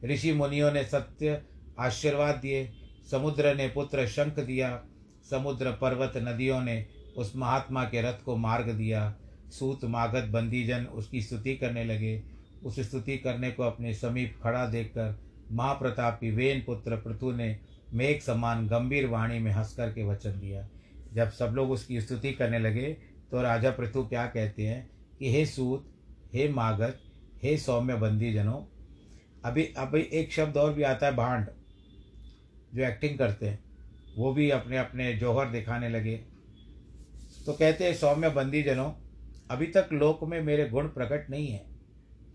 ऋषि 0.05 0.33
मुनियों 0.33 0.73
ने 0.73 0.85
सत्य 0.85 1.43
आशीर्वाद 1.79 2.35
दिए, 2.35 2.73
समुद्र 3.11 3.55
ने 3.55 3.69
पुत्र 3.69 4.07
शंख 4.07 4.39
दिया, 4.41 4.83
समुद्र 5.31 5.73
पर्वत 5.73 6.13
नदियों 6.17 6.61
ने 6.61 6.87
उस 7.17 7.33
महात्मा 7.37 7.85
के 7.85 8.03
रथ 8.03 8.25
को 8.25 8.37
मार्ग 8.37 8.69
दिया। 8.69 9.15
सूत 9.51 9.85
मागत 9.85 10.25
बंदीजन 10.25 10.85
उसकी 10.85 11.23
स्तुति 11.23 11.55
करने 11.57 11.85
लगे। 11.85 12.23
उस 12.65 12.81
स्तुति 12.81 13.17
करने 13.19 13.51
को 13.51 13.63
अपने 13.63 13.95
समीप 13.95 14.39
खड़ा 14.43 14.67
देखकर 14.67 15.19
महाप्रतापी 15.53 16.31
वेन 16.31 16.63
पुत्र 16.67 16.97
पृथु 16.97 17.33
ने 17.33 17.59
मेघ 17.95 18.21
समान 18.23 18.67
गंभीर 18.67 19.07
वाणी 19.07 19.39
में 19.39 19.53
हंसकर 19.53 19.93
के 19.93 20.05
वचन 20.05 20.31
दिया। 20.31 20.69
जब 21.17 21.31
सब 21.31 21.47
लोग 21.47 21.71
उसकी 21.71 22.01
स्तुति 22.01 22.33
करने 22.33 22.59
लगे 22.59 22.93
तो 23.31 23.43
राजा 23.43 23.71
पृथु 23.71 24.07
क्या 24.07 24.27
कहते 24.27 24.67
हैं 24.67 24.91
कि, 25.19 25.33
हे 25.33 25.47
सूत, 25.47 25.93
हे 26.35 26.49
मागध, 26.49 26.99
हे 27.43 27.59
सौम्य 27.59 27.95
बंदी 27.95 28.33
जनों, 28.33 28.63
अभी 29.45 29.65
अभी 29.65 30.01
एक 30.01 30.33
शब्द 30.33 30.57
और 30.57 30.73
भी 30.73 30.83
आता 30.83 31.07
है, 31.07 31.17
भांड, 31.17 31.47
जो 32.75 32.83
एक्टिंग 32.83 33.19
करते 33.19 33.49
हैं, 33.49 33.65
वो 34.17 34.33
भी 34.33 34.51
अपने 34.51 34.79
अपने 34.79 35.15
जौहर 35.15 35.51
दिखाने 35.51 35.89
लगे। 35.89 36.17
तो 37.47 37.53
कहते 37.53 37.85
हैं 37.85 37.95
सौम्य 37.95 38.29
बंदी 38.29 38.63
जनों, 38.63 38.93
अभी 39.51 39.67
तक 39.67 39.89
लोक 39.93 40.25
में 40.25 40.43
मेरे 40.43 40.69
गुण 40.69 40.89
प्रकट 40.89 41.31
नहीं 41.31 41.49
है। 41.49 41.67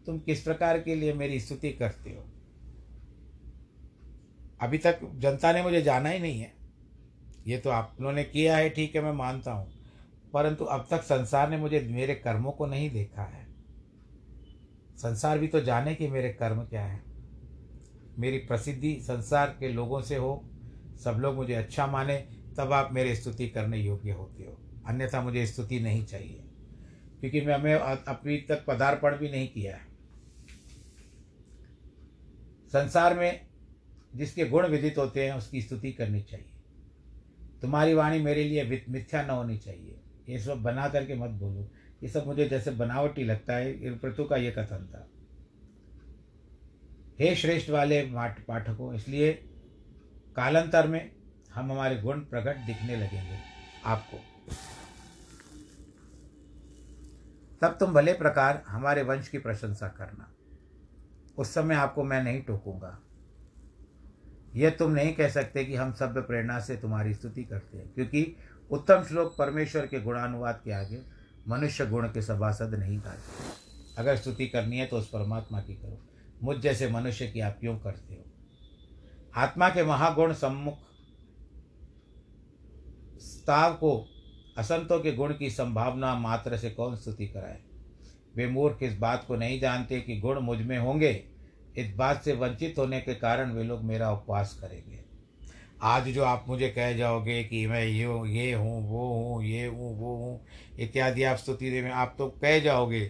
तुम 0.06 0.20
किस 0.20 0.44
प्रकार 0.44 0.82
के 0.82 0.96
लिए 0.96 1.14
मेरी 1.14 1.40
स्तुति 1.40 1.70
करते 1.70 2.10
हो? 2.10 2.26
अभी 4.62 4.78
तक 4.78 5.00
जनता 5.16 5.52
ने 5.52 5.64
मुझे 5.64 5.82
जाना 5.82 6.10
ही 6.10 6.20
नहीं 6.20 6.40
है। 6.40 6.61
ये 7.48 7.58
तो 7.58 7.70
आप 7.70 7.96
उन्होंने 8.00 8.24
किया 8.24 8.58
है, 8.58 8.70
ठीक 8.70 8.96
है, 8.96 9.02
मैं 9.02 9.12
मानता 9.12 9.52
हूँ। 9.52 9.74
परंतु 10.34 10.66
अब 10.66 10.88
तक 10.92 11.02
संसार 11.02 11.50
ने 11.50 11.58
मुझे 11.58 11.80
मेरे 11.80 12.16
कर्मों 12.16 12.52
को 12.52 12.66
नहीं 12.66 12.90
देखा 12.90 13.22
है। 13.22 13.48
संसार 14.98 15.40
भी 15.40 15.48
तो 15.48 15.60
जाने 15.60 15.96
कि 15.96 16.08
मेरे 16.08 16.30
कर्म 16.30 16.64
क्या 16.64 16.86
है। 16.86 17.04
मेरी 18.20 18.38
प्रसिद्धि 18.38 19.00
संसार 19.02 19.56
के 19.60 19.70
लोगों 19.70 20.02
से 20.02 20.16
हो, 20.16 20.50
सब 21.04 21.12
लोग 21.12 21.36
मुझे 21.36 21.54
अच्छा 21.54 21.88
माने, 21.88 22.18
तब 22.58 22.74
आप 22.74 22.94
मेरे 22.94 23.16
स्तुति 23.16 23.50
करने 23.50 23.78
योग्य 23.78 24.12
होते 24.12 24.44
हो। 24.44 24.58
अन्यथा 24.88 25.22
मुझे 25.22 25.46
स्तुति 25.46 25.80
नहीं 25.80 26.06
चाहिए। 26.06 26.44
क्योंकि 27.20 27.42
मैं 27.42 27.54
हमें 27.54 27.74
अभी 27.74 28.38
तक 28.38 28.66
पदार्पण 28.66 29.18
भी 29.18 29.30
नहीं 29.30 29.48
किया 29.48 29.76
है। 29.76 29.82
संसार 32.68 33.20
में 33.20 33.46
जिसके 34.16 34.46
गुण 34.46 34.68
विदित 34.68 34.98
होते 34.98 35.26
हैं, 35.26 35.34
उसकी 35.34 35.62
स्तुति 35.62 35.92
करनी 35.92 36.22
चाहिए। 36.22 36.51
तुम्हारी 37.62 37.94
वाणी 37.94 38.22
मेरे 38.22 38.44
लिए 38.44 38.84
मिथ्या 38.90 39.22
न 39.24 39.30
होनी 39.30 39.58
चाहिए। 39.58 40.00
ये 40.30 40.40
सब 40.40 40.62
बना 40.64 40.88
करके 40.90 41.16
मत 41.16 41.30
बोलो। 41.40 41.70
ये 42.04 42.10
सब 42.10 42.28
मुझे 42.28 42.48
जैसे 42.50 42.72
बनावटी 42.72 43.24
लगता 43.24 43.56
है 43.56 43.98
पृथु 43.98 44.24
का 44.24 44.36
ये 44.36 44.52
कथन 44.52 44.88
था। 44.88 45.08
हे 47.20 47.36
श्रेष्ठ 47.36 47.70
वाले 47.70 48.02
पाठकों, 48.12 48.94
इसलिए 48.94 49.32
कालांतर 50.36 50.88
में 50.88 51.12
हम 51.54 51.72
हमारे 51.72 51.96
गुण 51.98 52.20
प्रकट 52.22 52.58
दिखने 52.58 52.96
लगेंगे 52.96 53.40
आपको। 53.86 54.18
तब 57.62 57.78
तुम 57.80 57.94
भले 57.94 58.14
प्रकार 58.14 58.64
हमारे 58.68 59.02
वंश 59.04 59.28
की 59.28 59.38
प्रशंसा 59.38 59.88
करना। 59.88 60.32
उस 61.38 61.54
समय 61.54 61.76
आपको 61.76 62.04
मैं 62.04 62.24
नहीं 62.24 62.42
टोकूँगा। 62.42 62.98
यह 64.56 64.70
तुम 64.70 64.92
नहीं 64.92 65.14
कह 65.14 65.30
सकते 65.30 65.64
कि 65.66 65.76
हम 65.76 65.92
सभ्य 65.94 66.22
प्रेरणा 66.22 66.60
से 66.60 66.76
तुम्हारी 66.76 67.14
स्तुति 67.14 67.44
करते 67.44 67.78
हैं, 67.78 67.94
क्योंकि 67.94 68.36
उत्तम 68.72 69.04
श्लोक 69.04 69.36
परमेश्वर 69.38 69.88
के 69.88 70.00
गुणानुवाद 70.00 70.62
के 70.66 70.72
आगे 70.72 71.02
मनुष्य 71.48 71.86
गुण 71.86 72.08
के 72.08 72.22
सभासद 72.22 72.76
नहीं 72.76 72.98
गाते 73.00 73.50
अगर 73.98 74.16
स्तुति 74.16 74.48
करनी 74.48 74.78
है 74.78 74.86
तो 74.86 74.98
उस 74.98 75.10
परमात्मा 75.10 75.62
की 75.62 75.74
करो। 75.74 76.00
मुझ 76.44 76.58
जैसे 76.58 76.90
मनुष्य 76.90 77.28
की 77.28 77.40
आप 77.40 77.58
क्यों 77.60 77.78
करते 77.80 78.14
हो? 78.14 78.24
आत्मा 79.36 79.70
के 79.70 79.84
महागुण 79.84 80.34
सम्मुख 80.34 80.78
स्ताव 83.20 83.74
को, 83.74 84.08
असंतों 84.58 85.00
के 85.00 85.12
गुण 85.12 85.34
की 85.34 85.50
संभावना 85.50 86.14
मात्र 86.16 86.58
से 86.58 86.70
कौन 86.70 86.96
स्तुति 86.96 87.28
कराए? 87.28 87.60
वे 88.36 88.48
मूर्ख 88.48 88.84
इस 88.84 88.98
बात 88.98 89.26
को 89.28 89.36
नहीं 89.36 89.60
जानते 89.60 90.02
कि 90.02 90.20
गुण 90.20 90.40
मुझमें 90.40 90.78
होंगे। 90.78 91.14
इस 91.78 91.94
बात 91.96 92.24
से 92.24 92.34
वंचित 92.34 92.78
होने 92.78 93.00
के 93.02 93.14
कारण 93.16 93.52
वे 93.52 93.64
लोग 93.64 93.84
मेरा 93.84 94.12
उपवास 94.12 94.58
करेंगे। 94.62 95.00
आज 95.84 96.08
जो 96.10 96.24
आप 96.24 96.46
मुझे 96.48 96.70
कह 96.70 96.92
जाओगे 96.94 97.44
कि 97.44 97.66
मैं 97.68 97.84
ये 97.84 98.08
ये 98.30 98.52
हूँ, 98.54 98.90
वो 98.90 99.08
हूँ, 99.08 99.44
ये 99.44 99.66
हूँ, 99.66 99.98
वो 100.00 100.16
हूँ, 100.16 100.40
इत्यादि 100.80 101.24
आप 101.24 101.38
स्तुति 101.38 101.82
में 101.82 101.92
आप 101.92 102.16
तो 102.18 102.28
कह 102.42 102.60
जाओगे, 102.60 103.06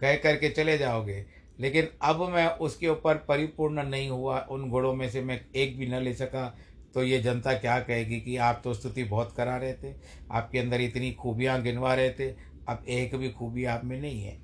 कह 0.00 0.16
करके 0.16 0.50
चले 0.50 0.76
जाओगे। 0.78 1.24
लेकिन 1.58 1.88
अब 2.02 2.20
मैं 2.30 2.46
उसके 2.58 2.88
ऊपर 2.88 3.14
परिपूर्ण 3.28 3.82
नहीं 3.82 4.08
हुआ, 4.08 4.38
उन 4.40 4.68
गुणों 4.70 4.92
में 4.94 5.08
से 5.10 5.20
मैं 5.20 5.40
एक 5.56 5.78
भी 5.78 5.86
न 5.86 6.02
ले 6.02 6.14
सका 6.14 6.46
तो 6.94 7.02
ये 7.02 7.18
जनता 7.18 7.52
क्या 7.54 7.78
कहेगी 7.80 8.20
कि 8.20 8.36
आप 8.36 8.60
तो 8.64 8.74
स्तुति 8.74 9.04
बहुत 9.04 9.34
करा 9.36 9.56
रहे 9.56 9.72
थे, 9.74 9.94
आपके 10.32 10.58
अंदर 10.58 10.80
इतनी 10.80 11.10
खूबियाँ 11.12 11.60
गिनवा 11.62 11.94
रहे 11.94 12.10
थे, 12.10 12.30
अब 12.68 12.84
एक 12.88 13.14
भी 13.16 13.30
खूबी 13.30 13.64
आप 13.64 13.84
में 13.84 14.00
नहीं 14.00 14.22
है। 14.22 14.38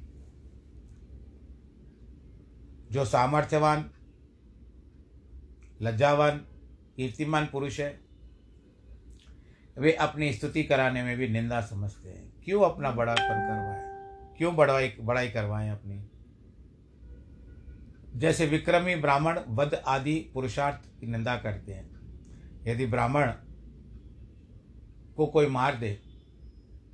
जो 2.90 3.04
सामर्थ्यवान, 3.04 3.90
लज्जावान, 5.82 6.38
कीर्तिमान 6.96 7.46
पुरुष 7.46 7.80
है, 7.80 8.00
वे 9.78 9.92
अपनी 9.92 10.32
स्तुति 10.32 10.64
कराने 10.64 11.02
में 11.02 11.16
भी 11.16 11.28
निंदा 11.28 11.60
समझते 11.60 12.08
हैं। 12.08 12.32
क्यों 12.44 12.70
अपना 12.70 12.90
बड़ापन 12.90 13.22
करवाएँ? 13.22 13.96
क्यों 14.36 14.56
बड़ाई 14.56 14.96
बड़ाई 15.00 15.30
करवाएँ 15.30 15.70
अपनी? 15.70 16.10
जैसे 18.18 18.46
विक्रमी 18.46 18.96
ब्राह्मण 18.96 19.40
वध 19.48 19.74
आदि 19.74 20.30
पुरुषार्थ 20.34 21.00
की 21.00 21.06
निंदा 21.06 21.36
करते 21.36 21.72
हैं। 21.72 21.96
यदि 22.66 22.86
ब्राह्मण 22.86 23.32
को 25.16 25.26
कोई 25.26 25.46
मार 25.46 25.76
दे 25.76 26.02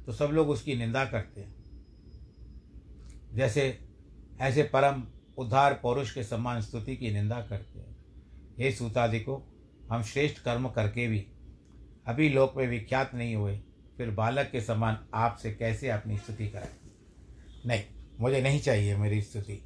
तो 0.07 0.13
सब 0.13 0.25
लोग 0.25 0.49
उसकी 0.49 0.75
निंदा 0.75 1.05
करते 1.05 1.41
हैं। 1.41 1.55
जैसे, 3.35 3.79
ऐसे 4.41 4.63
परम 4.63 5.05
उद्धार 5.39 5.81
पौरुष 5.83 6.15
के 6.15 6.23
समान 6.23 6.61
स्तुति 6.61 6.97
की 6.97 7.11
निंदा 7.11 7.41
करते 7.41 7.79
हैं। 7.79 7.97
हे 8.59 8.73
सूतादि 8.73 9.21
को, 9.21 9.43
हम 9.91 10.03
श्रेष्ठ 10.03 10.43
कर्म 10.43 10.69
करके 10.69 11.09
भी, 11.09 11.27
अभी 12.07 12.29
लोक 12.29 12.55
में 12.57 12.69
विख्यात 12.69 13.15
नहीं 13.15 13.35
हुए, 13.37 13.61
फिर 13.97 14.11
बालक 14.11 14.49
के 14.53 14.61
समान 14.61 14.99
आपसे 15.15 15.53
कैसे 15.53 15.89
अपनी 15.89 16.19
स्तुति 16.19 16.49
कराएँ? 16.49 16.69
नहीं, 17.67 17.83
मुझे 18.21 18.43
नहीं 18.43 18.61
चाहिए 18.61 18.97
मेरी 18.97 19.23
स्तुति। 19.23 19.65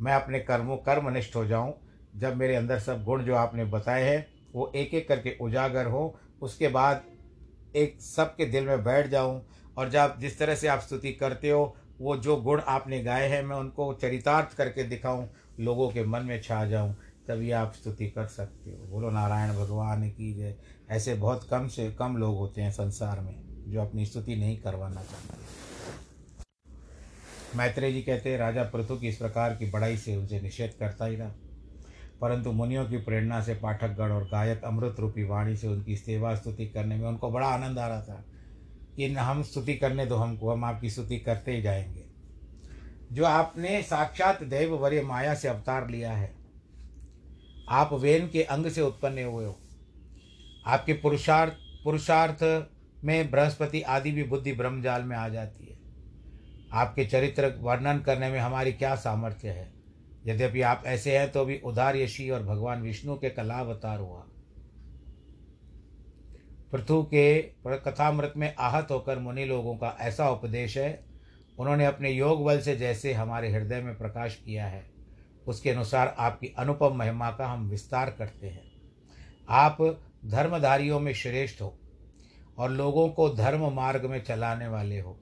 मैं 0.00 0.12
अपने 0.12 0.40
कर्मों, 0.40 0.76
कर्मनिष्ठ 0.76 1.36
हो 1.36 1.46
जाऊँ, 1.46 1.74
जब 2.16 2.36
मेरे 2.36 2.54
अंदर 2.54 2.78
सब 2.78 3.04
गुण 3.04 3.24
जो 3.24 3.34
आपने 3.34 3.64
बताए 3.64 4.04
हैं, 4.04 4.26
वो 4.54 4.72
एक 4.76 4.94
एक 4.94 5.08
करके 5.08 5.36
उजागर 5.40 5.86
हो, 5.86 6.18
उसके 6.42 6.68
बाद 6.68 7.04
एक 7.76 8.00
सबके 8.00 8.46
दिल 8.46 8.66
में 8.66 8.84
बैठ 8.84 9.06
जाऊँ, 9.06 9.46
और 9.78 9.90
जब 9.90 10.18
जिस 10.18 10.38
तरह 10.38 10.54
से 10.54 10.68
आप 10.68 10.80
स्तुति 10.80 11.12
करते 11.12 11.50
हो 11.50 11.76
वो 12.00 12.16
जो 12.16 12.36
गुण 12.36 12.60
आपने 12.60 13.02
गाए 13.02 13.28
हैं, 13.28 13.42
मैं 13.42 13.56
उनको 13.56 13.94
चरितार्थ 13.94 14.56
करके 14.56 14.82
दिखाऊँ, 14.82 15.30
लोगों 15.60 15.90
के 15.90 16.04
मन 16.04 16.22
में 16.22 16.42
छा 16.42 16.64
जाऊँ, 16.64 16.96
तभी 17.28 17.50
आप 17.50 17.72
स्तुति 17.72 18.08
कर 18.08 18.26
सकते 18.26 18.70
हो। 18.70 18.76
बोलो, 18.76 19.10
नारायण 19.10 19.52
भगवान 19.52 20.10
की 20.10 20.34
जय। 20.34 20.56
ऐसे 20.90 21.14
बहुत 21.14 21.48
कम 21.50 21.68
से 21.68 21.92
कम 21.92 22.16
लोग 22.16 22.36
होते 22.36 22.62
हैं 22.62 22.72
संसार 22.72 23.20
में 23.20 23.34
जो 23.68 23.80
अपनी 23.80 24.06
स्तुति 24.06 24.36
नहीं 24.36 24.58
करवाना 24.58 25.02
चाहते। 25.02 25.64
मैत्रेय 27.58 27.92
जी 27.92 28.02
कहते 28.02 28.30
हैं, 28.30 28.38
राजा 28.38 28.62
पृथु 28.62 28.96
की 28.96 29.08
इस 29.08 29.16
प्रकार 29.16 29.56
की 29.56 29.70
बड़ाई 29.70 29.96
से 29.96 30.16
उनसे 30.16 30.40
निषेध 30.40 30.74
करता 30.80 31.04
ही 31.04 31.16
रहा। 31.16 31.30
परंतु 32.20 32.52
मुनियों 32.52 32.86
की 32.86 32.96
प्रेरणा 32.96 33.40
से 33.40 33.54
पाठकगण 33.54 34.10
और 34.12 34.24
गायक 34.24 34.64
अमृत 34.64 34.96
रूपी 35.00 35.24
वाणी 35.24 35.56
से 35.56 35.68
उनकी 35.68 35.96
सेवा 35.96 36.34
स्तुति 36.34 36.66
करने 36.66 36.96
में 36.96 37.08
उनको 37.08 37.30
बड़ा 37.30 37.46
आनंद 37.46 37.78
आ 37.78 37.88
रहा 37.88 38.02
था। 38.02 38.24
कि 38.96 39.14
हम 39.14 39.42
स्तुति 39.42 39.74
करने 39.74 40.06
दो 40.06 40.16
हमको, 40.16 40.50
हम 40.50 40.64
आपकी 40.64 40.90
स्तुति 40.90 41.18
करते 41.18 41.52
ही 41.52 41.62
जाएँगे। 41.62 42.04
जो 43.12 43.24
आपने 43.24 43.82
साक्षात 43.82 44.42
दैव 44.42 44.74
वर्य 44.74 45.02
माया 45.02 45.34
से 45.34 45.48
अवतार 45.48 45.90
लिया 45.90 46.12
है, 46.12 46.34
आप 47.68 47.92
वेन 47.92 48.28
के 48.28 48.42
अंग 48.42 48.66
से 48.66 48.82
उत्पन्न 48.82 49.24
हुए 49.24 49.44
हो। 49.44 49.60
आपके 50.66 50.92
पुरुषार्थ 50.92 51.52
पुरुषार्थ 51.84 52.68
में 53.04 53.30
बृहस्पति 53.30 53.82
आदि 53.82 54.12
भी 54.12 54.22
बुद्धि 54.22 54.52
ब्रह्मजाल 54.52 55.02
में 55.02 55.16
आ 55.16 55.28
जाती 55.28 55.66
है। 55.66 55.78
आपके 56.72 57.04
चरित्र 57.04 57.54
वर्णन 57.58 57.98
करने 57.98 58.30
में 58.30 58.38
हमारी 58.38 58.72
क्या 58.72 58.94
सामर्थ्य 58.94 59.48
है? 59.48 59.72
यद्यपि 60.26 60.60
आप 60.60 60.82
ऐसे 60.86 61.18
हैं 61.18 61.32
तो 61.32 61.44
भी 61.44 61.60
उदार 61.64 61.96
यशी 61.96 62.30
और 62.30 62.42
भगवान 62.42 62.82
विष्णु 62.82 63.14
के 63.14 63.30
कला 63.30 63.54
अवतार 63.54 63.98
हुआ। 63.98 64.26
पृथु 66.72 67.02
के 67.02 67.40
कथामृत 67.66 68.32
में 68.36 68.54
आहत 68.58 68.88
होकर 68.90 69.18
मुनि 69.18 69.44
लोगों 69.44 69.76
का 69.76 69.96
ऐसा 70.00 70.28
उपदेश 70.30 70.76
है, 70.78 71.04
उन्होंने 71.58 71.84
अपने 71.86 72.10
योग 72.10 72.44
बल 72.44 72.60
से 72.60 72.76
जैसे 72.76 73.12
हमारे 73.12 73.50
हृदय 73.50 73.80
में 73.80 73.96
प्रकाश 73.98 74.34
किया 74.34 74.66
है, 74.66 74.84
उसके 75.46 75.70
अनुसार 75.70 76.14
आपकी 76.18 76.54
अनुपम 76.58 76.96
महिमा 76.96 77.30
का 77.30 77.46
हम 77.46 77.68
विस्तार 77.68 78.10
करते 78.10 78.46
हैं। 78.46 78.72
आप 79.48 79.78
धर्मधारियों 80.24 81.00
में 81.00 81.12
श्रेष्ठ 81.12 81.62
हो 81.62 81.78
और 82.58 82.70
लोगों 82.70 83.08
को 83.08 83.28
धर्म 83.30 83.72
मार्ग 83.72 84.04
में 84.04 84.22
चलाने 84.24 84.68
वाले 84.68 85.00
हो। 85.00 85.18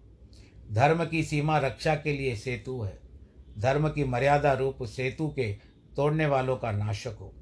धर्म 0.72 1.05
की 1.05 1.22
सीमा 1.22 1.59
रक्षा 1.59 1.94
के 1.94 2.12
लिए 2.12 2.35
सेतु 2.37 2.81
है। 2.81 2.98
धर्म 3.59 3.88
की 3.88 4.05
मर्यादा 4.05 4.52
रूप 4.52 4.83
सेतु 4.83 5.28
के 5.28 5.52
तोड़ने 5.96 6.26
वालों 6.26 6.57
का 6.57 6.70
नाशक 6.72 7.16
हो। 7.20 7.35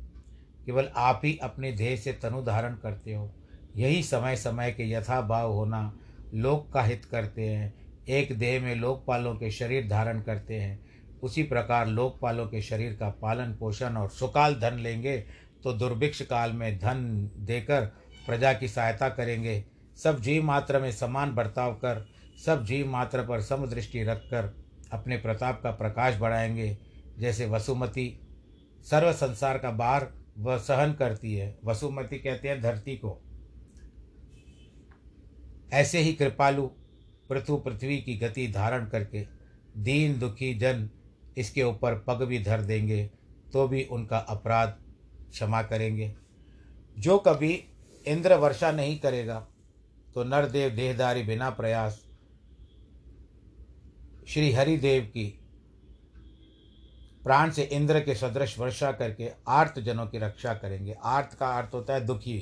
केवल 0.67 0.89
आप 0.97 1.21
ही 1.25 1.39
अपने 1.43 1.73
ध्येय 1.73 1.97
से 1.97 2.13
तनु 2.13 2.43
धारण 2.43 2.75
करते 2.75 3.15
हो। 3.15 3.31
यही 3.77 4.03
समय 4.03 4.37
समय 4.37 4.71
के 4.71 4.91
यथा 4.91 5.21
भाव 5.21 5.53
होना 5.53 5.93
लोक 6.35 6.73
का 6.73 6.83
हित 6.83 7.05
करते 7.05 7.43
हैं। 7.43 7.73
एक 8.09 8.39
देह 8.39 8.61
में 8.63 8.75
लोकपालों 8.75 9.35
के 9.35 9.51
शरीर 9.51 9.89
धारण 9.89 10.21
करते 10.21 10.57
हैं। 10.57 10.79
उसी 11.23 11.43
प्रकार 11.43 11.87
लोकपालों 11.87 12.47
के 12.47 12.63
शरीर 12.63 12.93
का 12.93 13.09
पालन 13.11 13.55
पोषण 13.55 13.97
और 13.97 14.09
सुकाल 14.11 14.55
धन 14.55 14.75
लेंगे 14.75 15.19
तो 15.65 15.73
दुर्भिक्ष 15.73 16.23
काल 16.23 16.53
में 16.53 16.79
धन 16.79 17.31
देकर 17.37 17.85
प्रजा 18.27 18.53
की 18.53 18.69
सहायता 18.69 19.09
करेंगे। 19.09 19.65
सब 19.97 20.21
जीव 20.21 20.45
मात्र 20.45 20.81
में 20.81 20.93
समान 20.93 21.35
बर्ताव 21.35 21.73
कर, 21.75 22.07
सब 22.47 22.65
जीव 22.65 22.87
मात्र 22.87 23.23
पर 23.23 23.41
समदृष्टि 23.41 24.03
रखकर 24.03 24.55
अपने 24.93 25.17
प्रताप 25.17 25.61
का 25.63 25.71
प्रकाश 25.71 26.19
बढ़ाएँगे। 26.19 26.77
जैसे 27.19 27.47
वसुमती, 27.47 28.21
सर्व 28.83 29.13
संसार 29.13 29.59
का 29.59 29.71
बार 29.71 30.13
वह 30.39 30.59
सहन 30.59 30.93
करती 30.93 31.35
है। 31.35 31.59
वसुमती 31.65 32.19
कहते 32.19 32.49
हैं 32.49 32.61
धरती 32.63 32.97
को। 32.97 33.21
ऐसे 35.73 35.99
ही 35.99 36.13
कृपालु 36.13 36.67
पृथु 37.29 37.57
पृथ्वी 37.57 37.99
की 37.99 38.17
गति 38.17 38.47
धारण 38.49 38.87
करके 38.87 39.27
दीन 39.77 40.19
दुखी 40.19 40.55
जन 40.55 40.89
इसके 41.39 41.63
ऊपर 41.63 41.99
पग 41.99 42.23
भी 42.23 42.39
धर 42.45 42.61
देंगे 42.61 43.05
तो 43.53 43.69
भी 43.69 43.85
उनका 43.85 44.19
अपराध 44.19 44.77
क्षमा 45.31 45.63
करेंगे। 45.63 46.15
जो 46.99 47.19
कभी 47.19 47.53
इंद्र 48.07 48.35
वर्षा 48.35 48.71
नहीं 48.73 48.99
करेगा 48.99 49.41
तो 50.15 50.25
नरदेव 50.25 50.71
देहदारी 50.71 51.23
बिना 51.23 51.51
प्रयास 51.51 52.01
श्री 54.29 54.53
हरिदेव 54.53 55.03
की 55.03 55.27
प्राण 57.25 57.51
से 57.51 57.63
इंद्र 57.63 58.01
के 58.01 58.15
सदृश 58.15 58.59
वर्षा 58.59 58.93
करके 58.93 59.31
आर्त 59.49 59.79
जनों 59.79 60.07
की 60.07 60.19
रक्षा 60.19 60.55
करेंगे। 60.55 60.97
आर्त 61.05 61.35
का 61.35 61.49
अर्थ 61.49 61.75
होता 61.75 61.95
है 61.95 62.05
दुखी। 62.07 62.39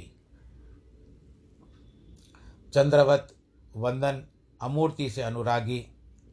चंद्रवत 2.75 3.35
वंदन 3.77 4.25
अमूर्ति 4.63 5.11
से 5.11 5.23
अनुरागी, 5.23 5.87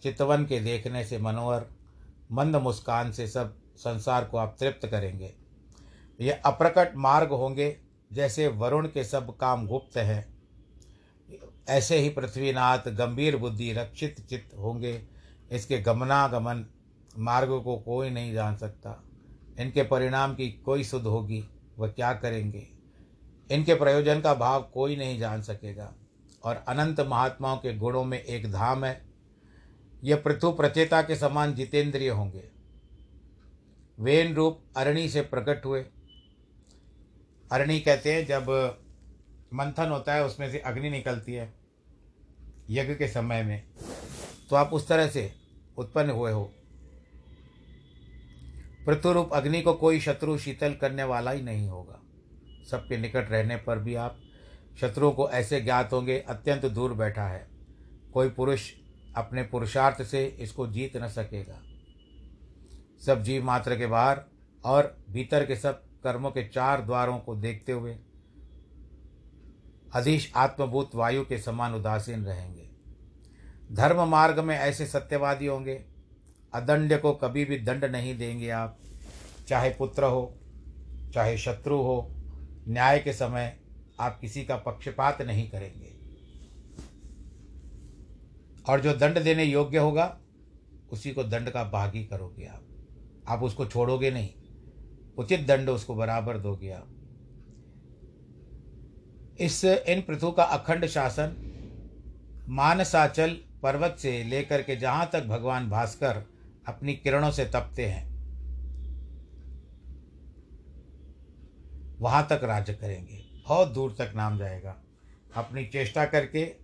चितवन 0.03 0.45
के 0.45 0.59
देखने 0.59 1.03
से 1.03 1.17
मनोहर, 1.17 1.65
मंद 2.31 2.55
मुस्कान 2.55 3.11
से 3.11 3.27
सब 3.27 3.57
संसार 3.77 4.25
को 4.25 4.37
आप 4.37 4.55
तृप्त 4.59 4.87
करेंगे। 4.87 5.33
ये 6.21 6.31
अप्रकट 6.31 6.95
मार्ग 6.95 7.29
होंगे 7.29 7.77
जैसे 8.13 8.47
वरुण 8.47 8.87
के 8.87 9.03
सब 9.03 9.37
काम 9.37 9.67
गुप्त 9.67 9.97
हैं। 9.97 10.35
ऐसे 11.69 11.97
ही 11.97 12.09
पृथ्वीनाथ 12.09 12.79
गंभीर 12.79 13.37
बुद्धि 13.37 13.73
रक्षित 13.73 14.27
चित्त 14.29 14.57
होंगे। 14.57 15.05
इसके 15.51 15.81
गमनागमन 15.81 16.65
मार्ग 17.17 17.61
को 17.63 17.77
कोई 17.77 18.09
नहीं 18.09 18.33
जान 18.33 18.57
सकता। 18.57 19.03
इनके 19.59 19.83
परिणाम 19.83 20.35
की 20.35 20.49
कोई 20.49 20.83
सुध 20.83 21.03
होगी, 21.03 21.45
वह 21.79 21.87
क्या 21.87 22.13
करेंगे? 22.13 22.67
इनके 23.51 23.75
प्रयोजन 23.75 24.21
का 24.21 24.33
भाव 24.33 24.61
कोई 24.73 24.95
नहीं 24.95 25.19
जान 25.19 25.41
सकेगा। 25.41 25.93
और 26.45 26.55
अनंत 26.55 26.99
महात्माओं 26.99 27.57
के 27.57 27.77
गुणों 27.77 28.03
में 28.03 28.23
एक 28.23 28.51
धाम 28.51 28.85
है। 28.85 29.05
ये 30.03 30.15
पृथु 30.15 30.51
प्रचेता 30.51 31.01
के 31.01 31.15
समान 31.15 31.53
जितेंद्रिय 31.53 32.09
होंगे। 32.09 32.43
वेन 33.99 34.35
रूप 34.35 34.63
अरणी 34.77 35.09
से 35.09 35.21
प्रकट 35.21 35.65
हुए। 35.65 35.85
अरणी 37.51 37.79
कहते 37.79 38.13
हैं, 38.13 38.25
जब 38.25 38.49
मंथन 39.53 39.89
होता 39.89 40.13
है, 40.13 40.25
उसमें 40.25 40.51
से 40.51 40.59
अग्नि 40.59 40.89
निकलती 40.89 41.33
है 41.33 41.53
यज्ञ 42.69 42.95
के 42.95 43.07
समय 43.07 43.43
में। 43.43 43.63
तो 44.49 44.55
आप 44.55 44.69
उस 44.73 44.87
तरह 44.87 45.07
से 45.07 45.33
उत्पन्न 45.77 46.09
हुए 46.09 46.31
हो। 46.31 46.51
पृथुरूप 48.85 49.29
अग्नि 49.33 49.61
को 49.61 49.73
कोई 49.73 49.99
शत्रु 49.99 50.37
शीतल 50.37 50.73
करने 50.73 51.03
वाला 51.03 51.31
ही 51.31 51.41
नहीं 51.41 51.67
होगा। 51.67 52.01
सबके 52.71 52.97
निकट 52.97 53.31
रहने 53.31 53.57
पर 53.57 53.79
भी 53.79 53.95
आप 53.95 54.19
शत्रुओं 54.81 55.11
को 55.11 55.29
ऐसे 55.29 55.61
ज्ञात 55.61 55.93
होंगे, 55.93 56.19
अत्यंत 56.19 56.65
दूर 56.65 56.93
बैठा 56.93 57.27
है। 57.27 57.47
कोई 58.13 58.29
पुरुष 58.29 58.71
अपने 59.15 59.43
पुरुषार्थ 59.43 60.03
से 60.03 60.25
इसको 60.25 60.67
जीत 60.67 60.97
न 60.97 61.07
सकेगा। 61.07 61.61
सब 63.05 63.23
जीव 63.23 63.43
मात्र 63.43 63.77
के 63.77 63.87
बाहर 63.87 64.21
और 64.65 64.97
भीतर 65.09 65.45
के 65.45 65.55
सब 65.55 65.81
कर्मों 66.03 66.31
के 66.31 66.47
चार 66.47 66.81
द्वारों 66.81 67.19
को 67.19 67.35
देखते 67.35 67.71
हुए 67.71 67.97
अधीश 69.93 70.33
आत्मभूत 70.35 70.95
वायु 70.95 71.25
के 71.25 71.37
समान 71.37 71.73
उदासीन 71.73 72.25
रहेंगे। 72.25 72.69
धर्म 73.71 74.03
मार्ग 74.03 74.39
में 74.39 74.57
ऐसे 74.57 74.85
सत्यवादी 74.85 75.45
होंगे 75.45 75.85
अदंड 76.53 77.01
को 77.01 77.13
कभी 77.13 77.45
भी 77.45 77.57
दंड 77.57 77.85
नहीं 77.85 78.17
देंगे 78.17 78.49
आप। 78.49 78.77
चाहे 79.47 79.69
पुत्र 79.69 80.03
हो, 80.03 80.37
चाहे 81.13 81.37
शत्रु 81.37 81.77
हो, 81.77 82.11
न्याय 82.67 82.99
के 82.99 83.13
समय 83.13 83.59
आप 83.99 84.19
किसी 84.19 84.43
का 84.45 84.55
पक्षपात 84.55 85.21
नहीं 85.21 85.49
करेंगे। 85.49 85.93
और 88.69 88.81
जो 88.81 88.93
दंड 88.93 89.19
देने 89.19 89.43
योग्य 89.43 89.77
होगा, 89.77 90.17
उसी 90.91 91.11
को 91.11 91.23
दंड 91.23 91.49
का 91.49 91.63
भागी 91.63 92.03
करोगे 92.03 92.45
आप। 92.45 92.63
आप 93.27 93.43
उसको 93.43 93.65
छोड़ोगे 93.65 94.11
नहीं। 94.11 94.29
उचित 95.17 95.47
दंड 95.47 95.69
उसको 95.69 95.95
बराबर 95.95 96.37
दोगे 96.37 96.71
आप। 96.71 96.91
इस 99.39 99.63
इन 99.65 100.01
पृथु 100.01 100.31
का 100.31 100.43
अखंड 100.43 100.85
शासन 100.85 101.35
मानसाचल 102.49 103.37
पर्वत 103.63 103.95
से 103.99 104.23
लेकर 104.23 104.61
के 104.61 104.75
जहाँ 104.75 105.09
तक 105.13 105.25
भगवान 105.25 105.69
भास्कर 105.69 106.23
अपनी 106.67 106.93
किरणों 106.93 107.31
से 107.31 107.45
तपते 107.45 107.85
हैं, 107.85 108.15
वहाँ 111.99 112.27
तक 112.29 112.43
राज्य 112.43 112.73
करेंगे। 112.73 113.24
बहुत 113.47 113.67
दूर 113.67 113.95
तक 113.99 114.11
नाम 114.15 114.37
जाएगा। 114.37 114.75
अपनी 115.35 115.65
चेष्टा 115.65 116.05
करके 116.05 116.55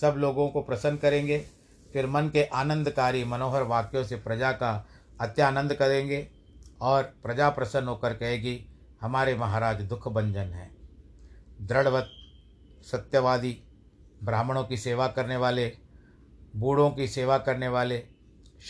सब 0.00 0.14
लोगों 0.16 0.48
को 0.48 0.62
प्रसन्न 0.62 0.96
करेंगे, 0.96 1.38
फिर 1.92 2.06
मन 2.06 2.28
के 2.28 2.44
आनंदकारी 2.44 3.24
मनोहर 3.24 3.62
वाक्यों 3.62 4.04
से 4.04 4.16
प्रजा 4.16 4.52
का 4.52 4.86
अत्यानंद 5.20 5.74
करेंगे 5.74 6.28
और 6.80 7.02
प्रजा 7.02 7.50
प्रसन्न 7.50 7.88
होकर 7.88 8.14
कहेगी, 8.14 8.66
हमारे 9.00 9.34
महाराज 9.34 9.82
दुख 9.82 10.08
भंजन 10.08 10.52
हैं। 10.52 10.76
दृढ़वत, 11.60 12.10
सत्यवादी, 12.92 13.62
ब्राह्मणों 14.24 14.64
की 14.64 14.76
सेवा 14.76 15.08
करने 15.08 15.36
वाले, 15.36 15.72
बूढ़ों 16.56 16.90
की 16.90 17.08
सेवा 17.08 17.38
करने 17.38 17.68
वाले, 17.68 18.02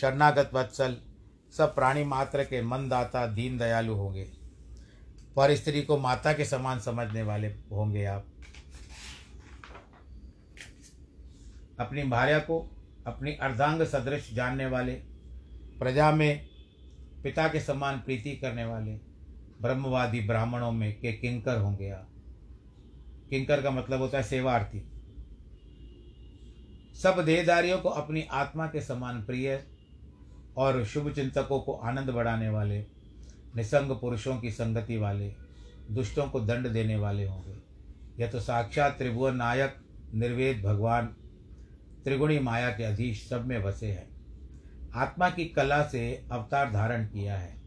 शरणागत 0.01 0.51
वत्सल, 0.53 0.97
सब 1.57 1.75
प्राणी 1.75 2.03
मात्र 2.03 2.43
के 2.43 2.61
मनदाता 2.61 3.27
दीन 3.27 3.57
दयालु 3.57 3.93
होंगे। 3.93 4.36
पर 5.37 5.55
स्त्री 5.55 5.81
को 5.81 5.97
माता 5.97 6.33
के 6.33 6.45
समान 6.45 6.79
समझने 6.79 7.23
वाले 7.23 7.47
होंगे 7.47 8.05
आप। 8.05 8.25
अपनी 11.79 12.03
भार्या 12.03 12.39
को 12.39 12.75
अपनी 13.07 13.31
अर्धांग 13.31 13.81
सदृश 13.81 14.33
जानने 14.33 14.65
वाले, 14.65 14.93
प्रजा 15.79 16.11
में 16.11 16.47
पिता 17.23 17.47
के 17.47 17.59
समान 17.59 17.97
प्रीति 17.97 18.31
करने 18.31 18.65
वाले, 18.65 18.91
ब्रह्मवादी 19.61 20.21
ब्राह्मणों 20.21 20.71
में 20.71 20.99
के 20.99 21.11
किंकर 21.11 21.57
होंगे 21.57 21.89
आप। 21.89 22.09
किंकर 23.29 23.61
का 23.61 23.71
मतलब 23.71 23.99
होता 23.99 24.17
है 24.17 24.23
सेवार्थी। 24.23 24.91
सब 26.95 27.25
देहदारियों 27.25 27.77
को 27.77 27.89
अपनी 27.89 28.21
आत्मा 28.21 28.67
के 28.67 28.81
समान 28.81 29.23
प्रिय 29.23 29.63
और 30.57 30.85
शुभ 30.85 31.11
चिंतकों 31.11 31.59
को 31.59 31.73
आनंद 31.73 32.09
बढ़ाने 32.09 32.49
वाले 32.49 32.96
निसंग 33.55 33.91
पुरुषों 33.91 34.37
की 34.37 34.51
संगति 34.51 34.97
वाले, 34.97 35.35
दुष्टों 35.91 36.29
को 36.29 36.39
दंड 36.39 36.67
देने 36.67 36.95
वाले 36.95 37.25
होंगे। 37.25 37.57
यह 38.19 38.29
तो 38.29 38.39
साक्षात 38.39 38.97
त्रिभुवन 38.97 39.35
नायक, 39.35 39.75
निर्वेद 40.13 40.61
भगवान, 40.61 41.05
त्रिगुणी 42.03 42.39
माया 42.39 42.69
के 42.69 42.83
अधीश 42.83 43.29
सब 43.29 43.45
में 43.45 43.63
बसे 43.63 43.87
हैं। 43.87 44.09
आत्मा 44.95 45.29
की 45.29 45.45
कला 45.45 45.87
से 45.87 46.25
अवतार 46.31 46.71
धारण 46.71 47.05
किया 47.05 47.37
है, 47.37 47.61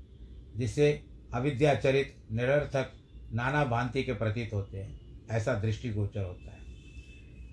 जिसे 0.57 1.05
अविद्याचरित, 1.35 2.17
निरर्थक, 2.33 2.93
नाना 3.33 3.65
भांति 3.65 4.03
के 4.03 4.13
प्रतीत 4.13 4.51
होते 4.55 4.79
हैं। 4.79 5.01
ऐसा 5.31 5.55
दृष्टिगोचर 5.55 6.23
होता 6.23 6.51
है। 6.51 6.61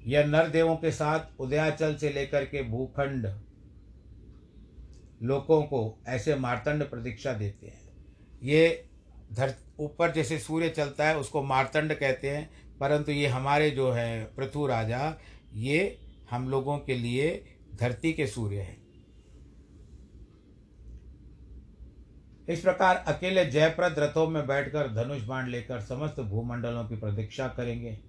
यह 0.06 0.26
नरदेवों 0.26 0.76
के 0.76 0.92
साथ 0.92 1.20
उदयाचल 1.40 1.96
से 1.96 2.10
लेकर 2.10 2.46
के 2.46 2.64
भूखंड 2.64 3.42
लोगों 5.24 5.64
को 5.64 6.04
ऐसे 6.08 6.36
मार्तंड 6.36 6.90
प्रतीक्षा 6.90 7.34
देते 7.34 7.68
हैं। 7.68 7.87
ये 8.44 8.90
धर, 9.34 9.54
ऊपर 9.80 10.12
जैसे 10.12 10.40
सूर्य 10.40 10.70
चलता 10.70 11.08
है, 11.08 11.18
उसको 11.18 11.44
मारतंड 11.44 11.94
कहते 11.94 12.30
हैं। 12.30 12.50
परंतु 12.80 13.12
ये 13.12 13.28
हमारे 13.28 13.72
जो 13.72 13.92
है 13.92 14.26
पृथु 14.26 14.68
राजा, 14.68 15.18
ये 15.54 16.00
हम 16.32 16.50
लोगों 16.50 16.80
के 16.80 16.96
लिए 16.96 17.46
धरती 17.76 18.14
के 18.14 18.28
सूर्य 18.28 18.60
हैं। 18.60 18.88
इस 22.50 22.60
प्रकार 22.60 22.96
अकेले 22.96 23.46
जयप्रद 23.46 23.96
रथों 24.00 24.28
में 24.28 24.48
बैठकर 24.48 24.88
धनुष 24.88 25.24
बाण 25.24 25.48
लेकर 25.48 25.82
समस्त 25.82 26.20
भूमंडलों 26.20 26.86
की 26.86 26.96
प्रतीक्षा 26.96 27.48
करेंगे। 27.48 28.00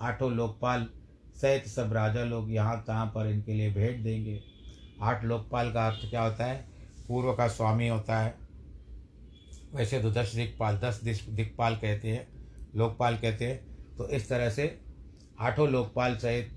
आठों 0.00 0.32
लोकपाल 0.32 0.88
सहित 1.36 1.66
सब 1.66 1.92
राजा 1.92 2.24
लोग 2.24 2.52
यहाँ 2.52 2.84
तहाँ 2.86 3.06
पर 3.06 3.26
इनके 3.26 3.52
लिए 3.52 3.70
भेंट 3.70 4.04
देंगे। 4.04 4.42
आठ 5.02 5.24
लोकपाल 5.24 5.72
का 5.72 5.86
अर्थ 5.86 6.10
क्या 6.10 6.22
होता 6.22 6.44
है? 6.44 6.68
पूर्व 7.08 7.32
का 7.32 7.48
स्वामी 7.48 7.88
होता 7.88 8.20
है। 8.20 8.47
वैसे 9.72 10.00
तो 10.00 10.10
दस 10.10 10.34
दिक्पाल 10.34 10.78
दस 10.78 11.00
दिश 11.04 11.22
दिक्पाल 11.30 11.74
कहते 11.76 12.08
हैं, 12.08 12.26
लोकपाल 12.76 13.16
कहते 13.16 13.46
हैं 13.46 13.96
तो 13.96 14.08
इस 14.08 14.28
तरह 14.28 14.50
से 14.50 14.78
आठों 15.40 15.68
लोकपाल 15.68 16.16
सहित 16.16 16.50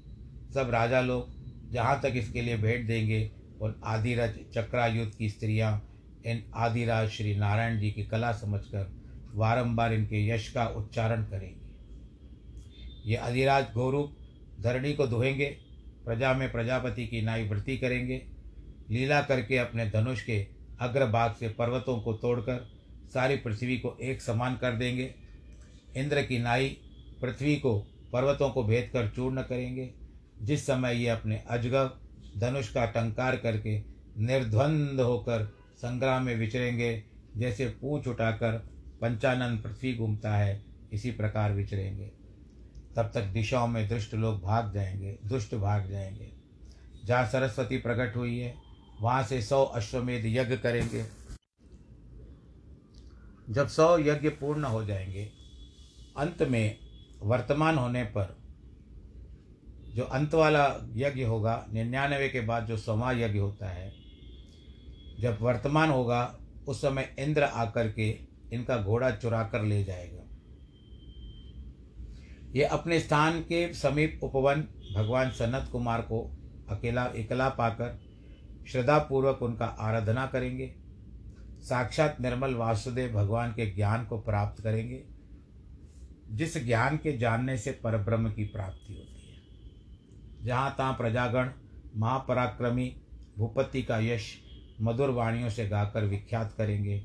सब 0.53 0.69
राजा 0.71 1.01
लोग 1.01 1.33
जहाँ 1.71 1.99
तक 2.03 2.13
इसके 2.15 2.41
लिए 2.41 2.57
भेंट 2.57 2.87
देंगे 2.87 3.29
और 3.61 3.79
आदिराज 3.85 4.39
चक्रायुद्ध 4.55 5.13
की 5.15 5.29
स्त्रियाँ, 5.29 5.81
इन 6.25 6.43
आदिराज 6.55 7.09
श्री 7.09 7.35
नारायण 7.35 7.79
जी 7.79 7.91
की 7.91 8.03
कला 8.03 8.31
समझकर 8.31 8.91
बारंबार 9.35 9.93
इनके 9.93 10.27
यश 10.27 10.51
का 10.51 10.65
उच्चारण 10.67 11.23
करेंगे। 11.23 13.09
ये 13.09 13.15
आदिराज 13.17 13.65
गौरूप 13.75 14.17
धरणी 14.61 14.93
को 14.93 15.07
धोएँगे, 15.07 15.45
प्रजा 16.05 16.33
में 16.33 16.51
प्रजापति 16.51 17.07
की 17.07 17.21
नाई 17.21 17.47
वृत्ति 17.49 17.77
करेंगे, 17.77 18.21
लीला 18.89 19.21
करके 19.21 19.57
अपने 19.57 19.89
धनुष 19.89 20.21
के 20.21 20.45
अग्रभाग 20.81 21.35
से 21.35 21.49
पर्वतों 21.49 21.99
को 21.99 22.13
तोड़कर 22.13 22.69
सारी 23.13 23.35
पृथ्वी 23.35 23.77
को 23.77 23.97
एक 24.01 24.21
समान 24.21 24.55
कर 24.55 24.71
देंगे। 24.71 25.15
इंद्र 25.95 26.21
की 26.21 26.39
नाई 26.39 26.77
पृथ्वी 27.21 27.55
को 27.55 27.79
पर्वतों 28.13 28.49
को 28.49 28.63
भेद 28.63 28.89
कर 28.93 29.07
चूर्ण 29.07 29.41
करेंगे। 29.41 29.93
जिस 30.41 30.65
समय 30.65 30.95
ये 30.95 31.09
अपने 31.09 31.43
अजगव, 31.49 31.91
धनुष 32.37 32.73
का 32.73 32.85
टंकार 32.85 33.35
करके 33.35 33.83
निर्द्वंद 34.17 34.99
होकर 34.99 35.55
संग्राम 35.77 36.23
में 36.23 36.35
विचरेंगे, 36.35 37.03
जैसे 37.37 37.65
पूछ 37.65 38.07
उठाकर 38.07 38.51
पंचानंद 39.01 39.59
पृथ्वी 39.59 39.95
घूमता 39.95 40.35
है, 40.35 40.63
इसी 40.93 41.11
प्रकार 41.11 41.53
विचरेंगे। 41.53 42.11
तब 42.95 43.11
तक 43.13 43.21
दिशाओं 43.21 43.67
में 43.67 43.89
दुष्ट 43.89 44.13
लोग 44.13 44.41
भाग 44.41 44.73
जाएँगे, 44.73 45.19
दुष्ट 45.25 45.55
भाग 45.55 45.89
जाएँगे। 45.89 46.31
जहाँ 47.05 47.25
सरस्वती 47.25 47.77
प्रकट 47.77 48.15
हुई 48.15 48.39
है, 48.39 48.55
वहाँ 49.01 49.23
से 49.23 49.41
सौ 49.41 49.63
अश्वमेध 49.63 50.25
यज्ञ 50.25 50.57
करेंगे। 50.57 51.20
जब 53.51 53.67
सौ 53.67 53.97
यज्ञ 53.97 54.29
पूर्ण 54.29 54.63
हो 54.63 54.85
जाएँगे, 54.85 55.31
अंत 56.17 56.43
में 56.43 56.77
वर्तमान 57.21 57.77
होने 57.77 58.03
पर 58.03 58.37
जो 59.95 60.03
अंत 60.03 60.33
वाला 60.33 60.89
यज्ञ 60.93 61.23
होगा, 61.23 61.67
निन्यानवे 61.73 62.29
के 62.29 62.41
बाद 62.41 62.65
जो 62.65 62.77
समा 62.77 63.11
यज्ञ 63.11 63.39
होता 63.39 63.69
है, 63.69 63.93
जब 65.19 65.37
वर्तमान 65.41 65.89
होगा, 65.89 66.39
उस 66.67 66.81
समय 66.81 67.15
इंद्र 67.19 67.43
आकर 67.43 67.91
के 67.91 68.19
इनका 68.53 68.77
घोड़ा 68.77 69.11
चुरा 69.11 69.43
कर 69.43 69.63
ले 69.63 69.83
जाएगा। 69.83 70.23
ये 72.55 72.63
अपने 72.63 72.99
स्थान 72.99 73.41
के 73.41 73.73
समीप 73.73 74.19
उपवन 74.23 74.67
भगवान 74.95 75.29
सनत 75.29 75.69
कुमार 75.71 76.01
को 76.01 76.37
अकेला 76.69 77.11
इकला 77.15 77.49
पाकर 77.49 77.99
श्रद्धापूर्वक 78.67 79.41
उनका 79.41 79.65
आराधना 79.65 80.25
करेंगे। 80.27 80.80
साक्षात 81.61 82.21
निर्मल 82.21 82.53
वासुदेव 82.53 83.13
भगवान 83.13 83.51
के 83.51 83.71
ज्ञान 83.71 84.05
को 84.05 84.19
प्राप्त 84.19 84.63
करेंगे। 84.63 85.03
जिस 86.31 86.65
ज्ञान 86.65 86.97
के 86.97 87.17
जानने 87.17 87.57
से 87.57 87.71
परब्रह्म 87.71 88.33
की 88.33 88.43
प्राप्ति 88.43 88.93
होती 88.93 89.31
है। 89.31 89.41
जहाँ 90.45 90.75
तहाँ 90.77 90.93
प्रजागण, 90.93 91.49
महापराक्रमी, 91.97 93.01
भूपति 93.37 93.83
का 93.83 93.99
यश 93.99 94.41
मधुर 94.81 95.09
वाणियों 95.09 95.49
से 95.49 95.67
गाकर 95.67 96.03
विख्यात 96.03 96.53
करेंगे, 96.57 96.99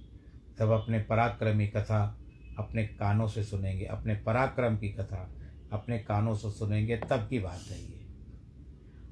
तब 0.58 0.70
अपने 0.70 0.98
पराक्रमी 0.98 1.68
कथा 1.68 2.18
अपने 2.58 2.86
कानों 2.86 3.28
से 3.28 3.44
सुनेंगे, 3.44 3.84
अपने 3.84 4.14
पराक्रम 4.14 4.76
की 4.76 4.88
कथा 4.88 5.32
अपने 5.72 5.98
कानों 5.98 6.34
से 6.34 6.50
सुनेंगे, 6.50 6.96
तब 6.96 7.26
की 7.30 7.38
बात 7.38 7.60
है 7.70 7.80
ये। 7.80 8.06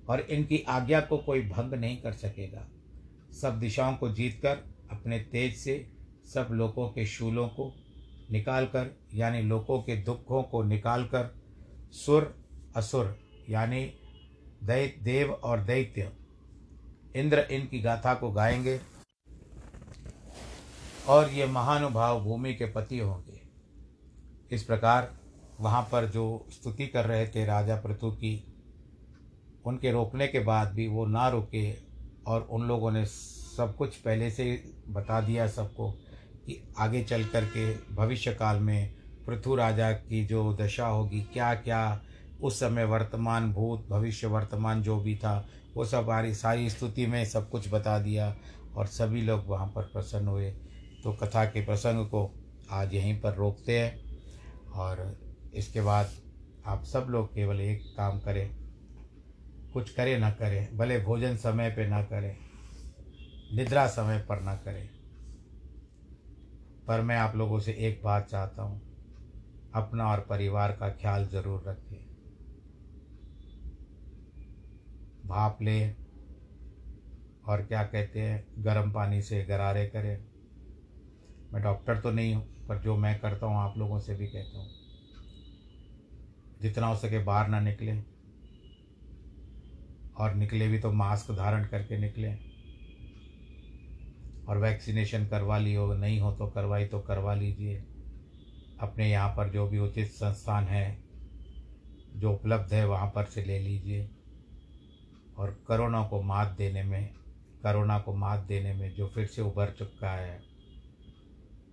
और 0.08 0.20
इनकी 0.20 0.58
आज्ञा 0.68 1.00
को 1.00 1.18
कोई 1.18 1.40
भंग 1.40 1.74
नहीं 1.74 1.96
कर 1.96 2.12
सकेगा। 2.12 2.68
सब 3.32 3.60
दिशाओं 3.60 3.96
को 3.96 4.10
जीतकर 4.10 4.73
अपने 4.90 5.18
तेज 5.18 5.56
से 5.56 5.74
सब 6.34 6.48
लोगों 6.50 6.88
के 6.88 7.06
शूलों 7.06 7.48
को 7.48 7.72
निकाल 8.30 8.66
कर 8.66 8.96
यानी 9.14 9.42
लोगों 9.42 9.82
के 9.82 9.96
दुखों 9.96 10.42
को 10.42 10.62
निकाल 10.62 11.04
कर 11.04 11.34
सुर 11.92 12.34
असुर, 12.76 13.18
यानी 13.50 13.84
दै 14.64 14.86
देव 15.02 15.32
और 15.32 15.60
दैत्य, 15.60 16.12
इंद्र 17.16 17.38
इनकी 17.50 17.80
गाथा 17.80 18.14
को 18.14 18.30
गाएँगे 18.30 18.80
और 21.08 21.30
ये 21.30 21.46
महानुभाव 21.46 22.22
भूमि 22.24 22.54
के 22.54 22.66
पति 22.66 22.98
होंगे। 22.98 23.40
इस 24.52 24.62
प्रकार 24.62 25.12
वहाँ 25.60 25.82
पर 25.92 26.06
जो 26.06 26.46
स्तुति 26.50 26.86
कर 26.86 27.04
रहे 27.04 27.26
थे 27.28 27.44
राजा 27.44 27.76
पृथु 27.76 28.10
की, 28.10 28.54
उनके 29.64 29.90
रोकने 29.92 30.26
के 30.28 30.38
बाद 30.38 30.72
भी 30.72 30.86
वो 30.88 31.06
ना 31.06 31.28
रुके 31.28 31.72
और 32.26 32.42
उन 32.42 32.66
लोगों 32.68 32.90
ने 32.90 33.04
सब 33.56 33.76
कुछ 33.76 33.96
पहले 33.96 34.30
से 34.30 34.64
बता 34.88 35.20
दिया 35.20 35.46
सबको 35.48 35.90
कि 36.46 36.74
आगे 36.78 37.02
चल 37.04 37.24
कर 37.24 37.44
के 37.44 37.94
भविष्य 37.94 38.32
काल 38.34 38.60
में 38.60 38.94
पृथु 39.26 39.54
राजा 39.54 39.92
की 39.92 40.24
जो 40.24 40.52
दशा 40.54 40.86
होगी 40.86 41.20
क्या 41.22 41.54
क्या 41.54 42.02
उस 42.40 42.60
समय 42.60 42.84
वर्तमान 42.84 43.52
भूत, 43.52 43.86
भविष्य 43.90 44.26
वर्तमान 44.26 44.82
जो 44.82 45.00
भी 45.00 45.16
था, 45.16 45.48
वो 45.76 45.84
सब 45.84 46.04
सारी 46.04 46.34
सारी 46.34 46.70
स्तुति 46.70 47.06
में 47.06 47.24
सब 47.24 47.48
कुछ 47.50 47.68
बता 47.72 47.98
दिया 47.98 48.36
और 48.76 48.86
सभी 48.86 49.22
लोग 49.22 49.48
वहाँ 49.48 49.66
पर 49.66 49.82
प्रसन्न 49.82 50.28
हुए। 50.28 50.50
तो 51.04 51.12
कथा 51.12 51.44
के 51.44 51.64
प्रसंग 51.64 52.06
को 52.06 52.30
आज 52.70 52.94
यहीं 52.94 53.20
पर 53.20 53.34
रोकते 53.34 53.78
हैं 53.78 54.18
और 54.74 55.18
इसके 55.54 55.80
बाद 55.80 56.10
आप 56.66 56.84
सब 56.84 57.06
लोग 57.10 57.34
केवल 57.34 57.60
एक 57.60 57.82
काम 57.96 58.18
करें, 58.18 58.50
कुछ 59.72 59.90
करें 59.90 60.18
ना 60.18 60.30
करें, 60.30 60.76
भले 60.76 60.98
भोजन 60.98 61.36
समय 61.36 61.70
पे 61.70 61.86
ना 61.86 62.02
करें 62.02 62.36
निद्रा 63.54 63.86
समय 63.86 64.18
पर 64.18 64.40
ना 64.40 64.54
करें। 64.54 64.88
पर 66.86 67.00
मैं 67.00 67.16
आप 67.16 67.36
लोगों 67.36 67.60
से 67.60 67.72
एक 67.72 68.00
बात 68.04 68.26
चाहता 68.26 68.62
हूँ। 68.62 68.82
अपना 69.74 70.10
और 70.10 70.20
परिवार 70.20 70.72
का 70.72 70.88
ख्याल 70.88 71.28
ज़रूर 71.28 71.64
रखें। 71.66 72.06
भाप 75.28 75.58
ले 75.62 75.90
और 77.46 77.62
क्या 77.62 77.82
कहते 77.82 78.20
हैं, 78.20 78.46
गर्म 78.58 78.90
पानी 78.90 79.22
से 79.22 79.44
गरारे 79.44 79.86
करें। 79.86 80.26
मैं 81.52 81.62
डॉक्टर 81.62 82.00
तो 82.00 82.10
नहीं 82.10 82.34
हूँ, 82.34 82.48
पर 82.68 82.78
जो 82.78 82.96
मैं 82.96 83.20
करता 83.20 83.46
हूँ, 83.46 83.56
आप 83.56 83.78
लोगों 83.78 84.00
से 84.00 84.14
भी 84.14 84.26
कहता 84.26 84.58
हूँ। 84.58 84.70
जितना 86.60 86.86
हो 86.86 86.96
सके 86.96 87.18
बाहर 87.18 87.48
ना 87.48 87.60
निकले। 87.60 88.02
और 90.16 90.34
निकले 90.34 90.68
भी 90.68 90.78
तो 90.78 90.92
मास्क 90.92 91.30
धारण 91.30 91.64
करके 91.64 91.98
निकले। 91.98 92.43
और 94.48 94.58
वैक्सीनेशन 94.58 95.26
करवा 95.26 95.58
ली 95.58 95.74
हो, 95.74 95.94
नहीं 95.94 96.20
हो 96.20 96.32
तो 96.32 96.46
करवाई 96.46 96.84
तो 96.84 96.98
करवा 97.00 97.34
लीजिए। 97.34 97.84
अपने 98.80 99.10
यहाँ 99.10 99.28
पर 99.28 99.50
जो 99.50 99.66
भी 99.68 99.78
उचित 99.78 100.08
संस्थान 100.08 100.64
है, 100.64 100.98
जो 102.16 102.32
उपलब्ध 102.32 102.72
है, 102.72 102.86
वहाँ 102.86 103.10
पर 103.14 103.24
से 103.24 103.44
ले 103.44 103.58
लीजिए। 103.58 104.08
और 105.38 105.64
करोना 105.68 106.02
को 106.06 106.22
मात 106.22 106.54
देने 106.58 106.82
में, 106.82 107.14
करोना 107.62 107.98
को 107.98 108.14
मात 108.14 108.40
देने 108.40 108.74
में 108.74 108.94
जो 108.94 109.06
फिर 109.08 109.26
से 109.26 109.42
उभर 109.42 109.74
चुका 109.78 110.10
है, 110.10 110.40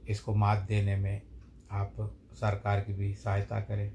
इसको 0.09 0.35
मात 0.35 0.57
देने 0.57 0.95
में 0.95 1.21
आप 1.71 2.17
सरकार 2.33 2.79
की 2.79 2.93
भी 2.93 3.13
सहायता 3.15 3.59
करें। 3.59 3.91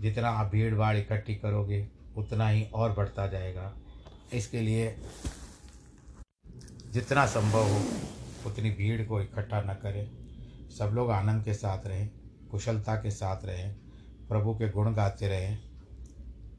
जितना 0.00 0.28
आप 0.28 0.50
भीड़ 0.52 0.74
भाड़ 0.74 0.96
इकट्ठी 0.96 1.34
करोगे, 1.34 1.88
उतना 2.16 2.48
ही 2.48 2.64
और 2.64 2.92
बढ़ता 2.92 3.26
जाएगा। 3.26 3.72
इसके 4.34 4.60
लिए 4.60 4.96
जितना 6.92 7.26
संभव 7.26 7.62
हो, 7.62 7.80
उतनी 8.50 8.70
भीड़ 8.70 9.06
को 9.06 9.20
इकट्ठा 9.20 9.60
न 9.62 9.74
करें। 9.74 10.10
सब 10.78 10.90
लोग 10.94 11.10
आनंद 11.10 11.44
के 11.44 11.54
साथ 11.54 11.86
रहें, 11.86 12.10
कुशलता 12.50 12.96
के 12.96 13.10
साथ 13.10 13.44
रहें, 13.44 13.76
प्रभु 14.28 14.54
के 14.54 14.68
गुण 14.68 14.94
गाते 14.94 15.28
रहें। 15.28 15.58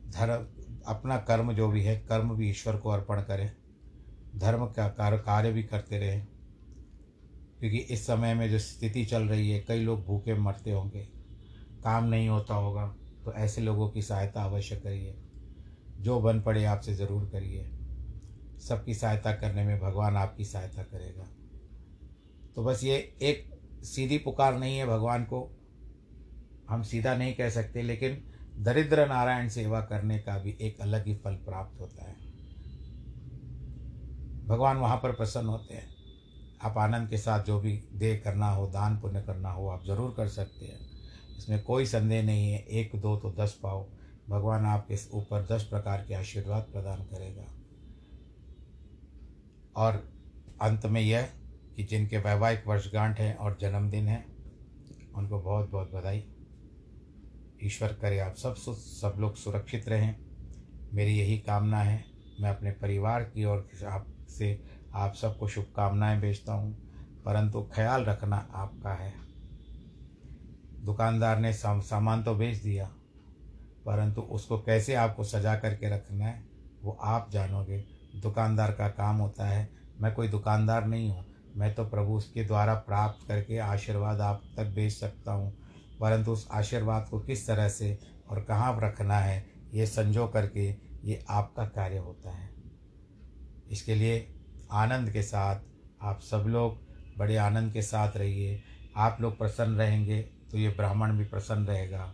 धर्म, 0.10 0.46
अपना 0.88 1.18
कर्म 1.18 1.54
जो 1.54 1.68
भी 1.68 1.84
है, 1.84 1.96
कर्म 2.10 2.36
भी 2.36 2.50
ईश्वर 2.50 2.78
को 2.78 2.89
अर्पण 2.89 3.22
करें। 3.22 3.52
धर्म 4.36 4.65
का 4.65 4.88
कार्य 4.88 5.18
कार्य 5.18 5.52
भी 5.52 5.63
करते 5.63 6.00
रहें। 6.00 6.28
क्योंकि 7.60 7.78
इस 7.78 8.08
समय 8.08 8.34
में 8.34 8.52
जो 8.52 8.60
स्थिति 8.60 9.06
चल 9.06 9.24
रही 9.24 9.52
है, 9.52 9.60
कई 9.60 9.80
लोग 9.80 10.06
भूखे 10.06 10.34
मरते 10.34 10.72
होंगे। 10.72 11.08
काम 11.84 12.04
नहीं 12.04 12.30
होता 12.30 12.54
होगा 12.54 12.96
तो 13.26 13.34
ऐसे 13.34 13.62
लोगों 13.62 13.89
की 13.89 14.02
सहायता 14.02 14.44
अवश्य 14.44 14.76
करिए। 14.76 15.18
जो 16.00 16.20
बन 16.20 16.42
पड़े 16.42 16.65
आपसे 16.65 16.94
ज़रूर 16.94 17.26
करिए। 17.26 17.79
सबकी 18.60 18.93
सहायता 18.93 19.32
करने 19.32 19.63
में 19.63 19.80
भगवान 19.80 20.17
आपकी 20.17 20.45
सहायता 20.45 20.84
करेगा। 20.84 21.28
तो 22.56 22.63
बस 22.63 22.84
ये 22.84 22.95
एक 23.22 23.62
सीधी 23.84 24.17
पुकार 24.17 24.58
नहीं 24.58 24.78
है 24.78 24.86
भगवान 24.86 25.24
को। 25.24 25.56
हम 26.69 26.84
सीधा 26.84 27.15
नहीं 27.15 27.34
कह 27.34 27.50
सकते, 27.50 27.82
लेकिन 27.82 28.24
दरिद्र 28.58 29.08
नारायण 29.08 29.50
सेवा 29.50 29.82
करने 29.82 30.19
का 30.19 30.38
भी 30.38 30.58
एक 30.62 30.82
अलग 30.82 31.06
ही 31.06 31.15
फल 31.15 31.36
प्राप्त 31.36 31.82
होता 31.82 32.10
है। 32.10 32.15
भगवान 34.48 34.78
वहाँ 34.78 34.98
पर 34.98 35.12
प्रसन्न 35.12 35.48
होते 35.48 35.74
हैं। 35.74 35.89
आप 36.62 36.78
आनंद 36.78 37.10
के 37.10 37.17
साथ 37.17 37.43
जो 37.43 37.60
भी 37.60 37.84
दे 37.93 38.17
करना 38.17 38.50
हो, 38.50 38.67
दान 38.67 38.98
पुण्य 38.98 39.22
करना 39.22 39.52
हो, 39.52 39.67
आप 39.67 39.86
ज़रूर 39.86 40.13
कर 40.17 40.28
सकते 40.28 40.65
हैं। 40.65 40.80
इसमें 41.38 41.63
कोई 41.63 41.86
संदेह 41.86 42.24
नहीं 42.24 42.52
है, 42.52 42.60
एक, 42.60 42.95
दो 42.95 43.17
तो 43.17 43.32
दस 43.32 43.60
पाओ। 43.63 43.89
भगवान 44.30 44.65
आपके 44.65 44.95
ऊपर 45.12 45.45
दस 45.45 45.63
प्रकार 45.63 46.06
के 46.08 46.13
आशीर्वाद 46.13 46.63
प्रदान 46.63 47.04
करेगा। 47.04 47.59
और 49.80 49.96
अंत 50.62 50.86
में 50.86 51.02
यह 51.02 51.30
कि 51.76 51.84
जिनके 51.84 52.18
वैवाहिक 52.18 52.68
वर्षगांठ 52.68 53.20
हैं 53.20 53.36
और 53.36 53.58
जन्मदिन 53.62 54.08
है, 54.08 54.26
उनको 55.15 55.39
बहुत 55.39 55.70
बहुत 55.72 55.92
बधाई। 55.92 56.24
ईश्वर 57.63 57.94
करे 57.94 58.20
आप 58.20 58.36
सब 58.36 58.56
सब 58.56 59.15
लोग 59.20 59.36
सुरक्षित 59.36 59.89
रहें। 59.89 60.15
मेरी 60.94 61.18
यही 61.20 61.38
कामना 61.38 61.82
है। 61.82 62.04
मैं 62.42 62.50
अपने 62.50 62.72
परिवार 62.72 63.24
की 63.24 63.46
ओर 63.46 63.70
आपसे 63.86 64.63
आप 64.94 65.13
सबको 65.13 65.48
शुभकामनाएँ 65.48 66.20
भेजता 66.22 66.54
हूँ। 66.54 66.74
परंतु 67.26 67.62
ख्याल 67.74 68.04
रखना 68.04 68.38
आपका 68.54 68.94
है। 68.94 69.13
दुकानदार 70.86 71.39
ने 71.39 71.54
सामान 71.54 72.24
तो 72.24 72.36
बेच 72.36 72.58
दिया, 72.58 72.86
परंतु 73.86 74.22
उसको 74.22 74.58
कैसे 74.58 74.94
आपको 74.96 75.24
सजा 75.24 75.56
करके 75.56 75.89
रखना 75.89 76.26
है, 76.26 76.44
वो 76.84 76.92
आप 76.92 77.30
जानोगे। 77.32 77.98
दुकानदार 78.15 78.72
का 78.72 78.88
काम 78.88 79.17
होता 79.17 79.48
है। 79.48 79.69
मैं 80.02 80.13
कोई 80.13 80.28
दुकानदार 80.28 80.86
नहीं 80.86 81.10
हूँ। 81.10 81.26
मैं 81.56 81.74
तो 81.76 81.84
प्रभु 81.86 82.13
उसके 82.13 82.43
द्वारा 82.43 82.74
प्राप्त 82.74 83.28
करके 83.28 83.58
आशीर्वाद 83.58 84.22
आप 84.22 84.41
तक 84.58 84.65
भेज 84.65 84.93
सकता 84.93 85.32
हूँ। 85.32 85.52
परंतु 86.00 86.32
उस 86.32 86.48
आशीर्वाद 86.52 87.08
को 87.12 87.19
किस 87.19 87.48
तरह 87.48 87.69
से 87.69 87.98
और 88.30 88.41
कहाँ 88.41 88.80
रखना 88.82 89.17
है, 89.17 89.45
ये 89.74 89.86
संजो 89.86 90.28
करके 90.28 90.69
ये 91.04 91.24
आपका 91.30 91.65
कार्य 91.65 91.98
होता 91.98 92.32
है। 92.32 92.50
इसके 93.72 93.95
लिए 93.95 94.28
आनंद 94.72 95.12
के 95.12 95.22
साथ 95.22 95.62
आप 96.02 96.19
सब 96.22 96.45
लोग 96.48 96.78
बड़े 97.17 97.36
आनंद 97.36 97.74
के 97.74 97.82
साथ 97.82 98.17
रहिए। 98.17 98.62
आप 98.98 99.17
लोग 99.22 99.38
प्रसन्न 99.38 99.76
रहेंगे 99.76 100.22
तो 100.22 100.58
ये 100.58 100.69
ब्राह्मण 100.69 101.17
भी 101.17 101.24
प्रसन्न 101.24 101.65
रहेगा। 101.65 102.13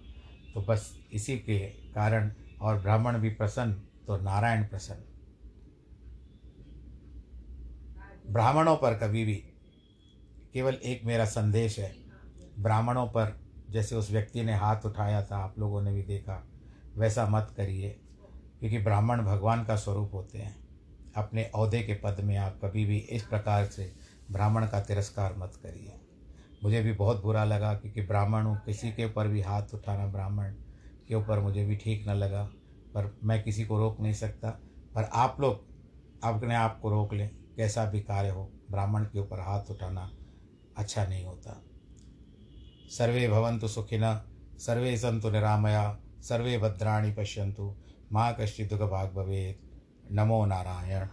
तो 0.54 0.62
बस 0.62 0.92
इसी 1.14 1.38
के 1.38 1.60
कारण 1.94 2.32
और 2.62 2.80
ब्राह्मण 2.82 3.18
भी 3.18 3.30
प्रसन्न 3.30 3.74
तो 4.08 4.18
नारायण 4.18 4.64
प्रसन्न। 4.64 5.04
ब्राह्मणों 8.30 8.76
पर 8.76 8.94
कभी 8.94 9.26
भी 9.26 9.44
केवल 10.54 10.74
एक 10.74 11.06
मेरा 11.06 11.26
संदेश 11.26 11.80
है। 11.80 11.96
ब्राह्मणों 12.60 13.08
पर 13.08 13.40
जैसे 13.70 13.96
उस 13.96 14.12
व्यक्ति 14.12 14.44
ने 14.44 14.54
हाथ 14.54 14.86
उठाया 14.86 15.24
था, 15.24 15.38
आप 15.38 15.60
लोगों 15.60 15.82
ने 15.82 15.94
भी 15.94 16.04
देखा, 16.04 16.48
वैसा 16.98 17.28
मत 17.28 17.54
करिए, 17.58 17.90
क्योंकि 18.60 18.78
ब्राह्मण 18.78 19.22
भगवान 19.22 19.66
का 19.66 19.76
स्वरूप 19.76 20.14
होते 20.14 20.38
हैं। 20.38 20.56
अपने 21.16 21.44
अहदे 21.44 21.82
के 21.82 21.94
पद 21.94 22.18
में 22.20 22.38
आप 22.38 22.60
कभी 22.64 22.86
भी 22.86 22.98
इस 22.98 23.24
प्रकार 23.24 23.66
से 23.66 23.96
ब्राह्मण 24.32 24.68
का 24.68 24.80
तिरस्कार 24.80 25.36
मत 25.38 25.52
करिए। 25.64 26.00
मुझे 26.64 26.82
भी 26.82 26.92
बहुत 26.92 27.24
बुरा 27.24 27.44
लगा, 27.44 27.74
क्योंकि 27.74 28.02
ब्राह्मण 28.02 28.44
हूँ, 28.44 28.58
किसी 28.66 28.92
के 28.92 29.06
ऊपर 29.06 29.28
भी 29.28 29.42
हाथ 29.42 29.64
उठाना 29.74 30.08
ब्राह्मण 30.08 30.54
के 31.08 31.16
ऊपर 31.16 31.40
मुझे 31.40 31.66
भी 31.66 31.76
ठीक 31.76 32.08
न 32.08 32.12
लगा, 32.12 32.44
पर 32.94 33.18
मैं 33.24 33.44
किसी 33.44 33.66
को 33.66 33.80
रोक 33.80 34.00
नहीं 34.00 34.14
सकता। 34.14 34.50
पर 34.96 35.04
आप 35.04 35.38
लोग 35.40 35.66
अपने 36.24 36.56
आप 36.56 36.80
को 36.80 36.90
रोक 36.90 37.14
लें। 37.14 37.45
कैसा 37.58 37.86
भी 37.86 38.00
कार्य 38.00 38.30
हो, 38.30 38.52
ब्राह्मण 38.72 39.04
के 39.04 39.20
ऊपर 39.20 39.40
हाथ 39.40 39.72
उठाना 39.72 40.12
अच्छा 40.78 41.06
नहीं 41.06 41.26
होता। 41.26 41.62
सर्वे 42.90 43.28
भवन्तु 43.28 43.68
सुखिन 43.68 44.04
सर्वे 44.58 44.98
सन्तु 44.98 45.30
निरामया, 45.30 46.00
सर्वे 46.22 46.58
भद्राणी 46.58 47.12
पश्यंतु 47.12 47.74
माँ 48.12 48.36
कश्चि 48.40 48.66
दुख 48.66 48.80
भाग 48.82 49.14
भवे 49.14 49.60
नमो 50.12 50.46
नारायण। 50.46 51.08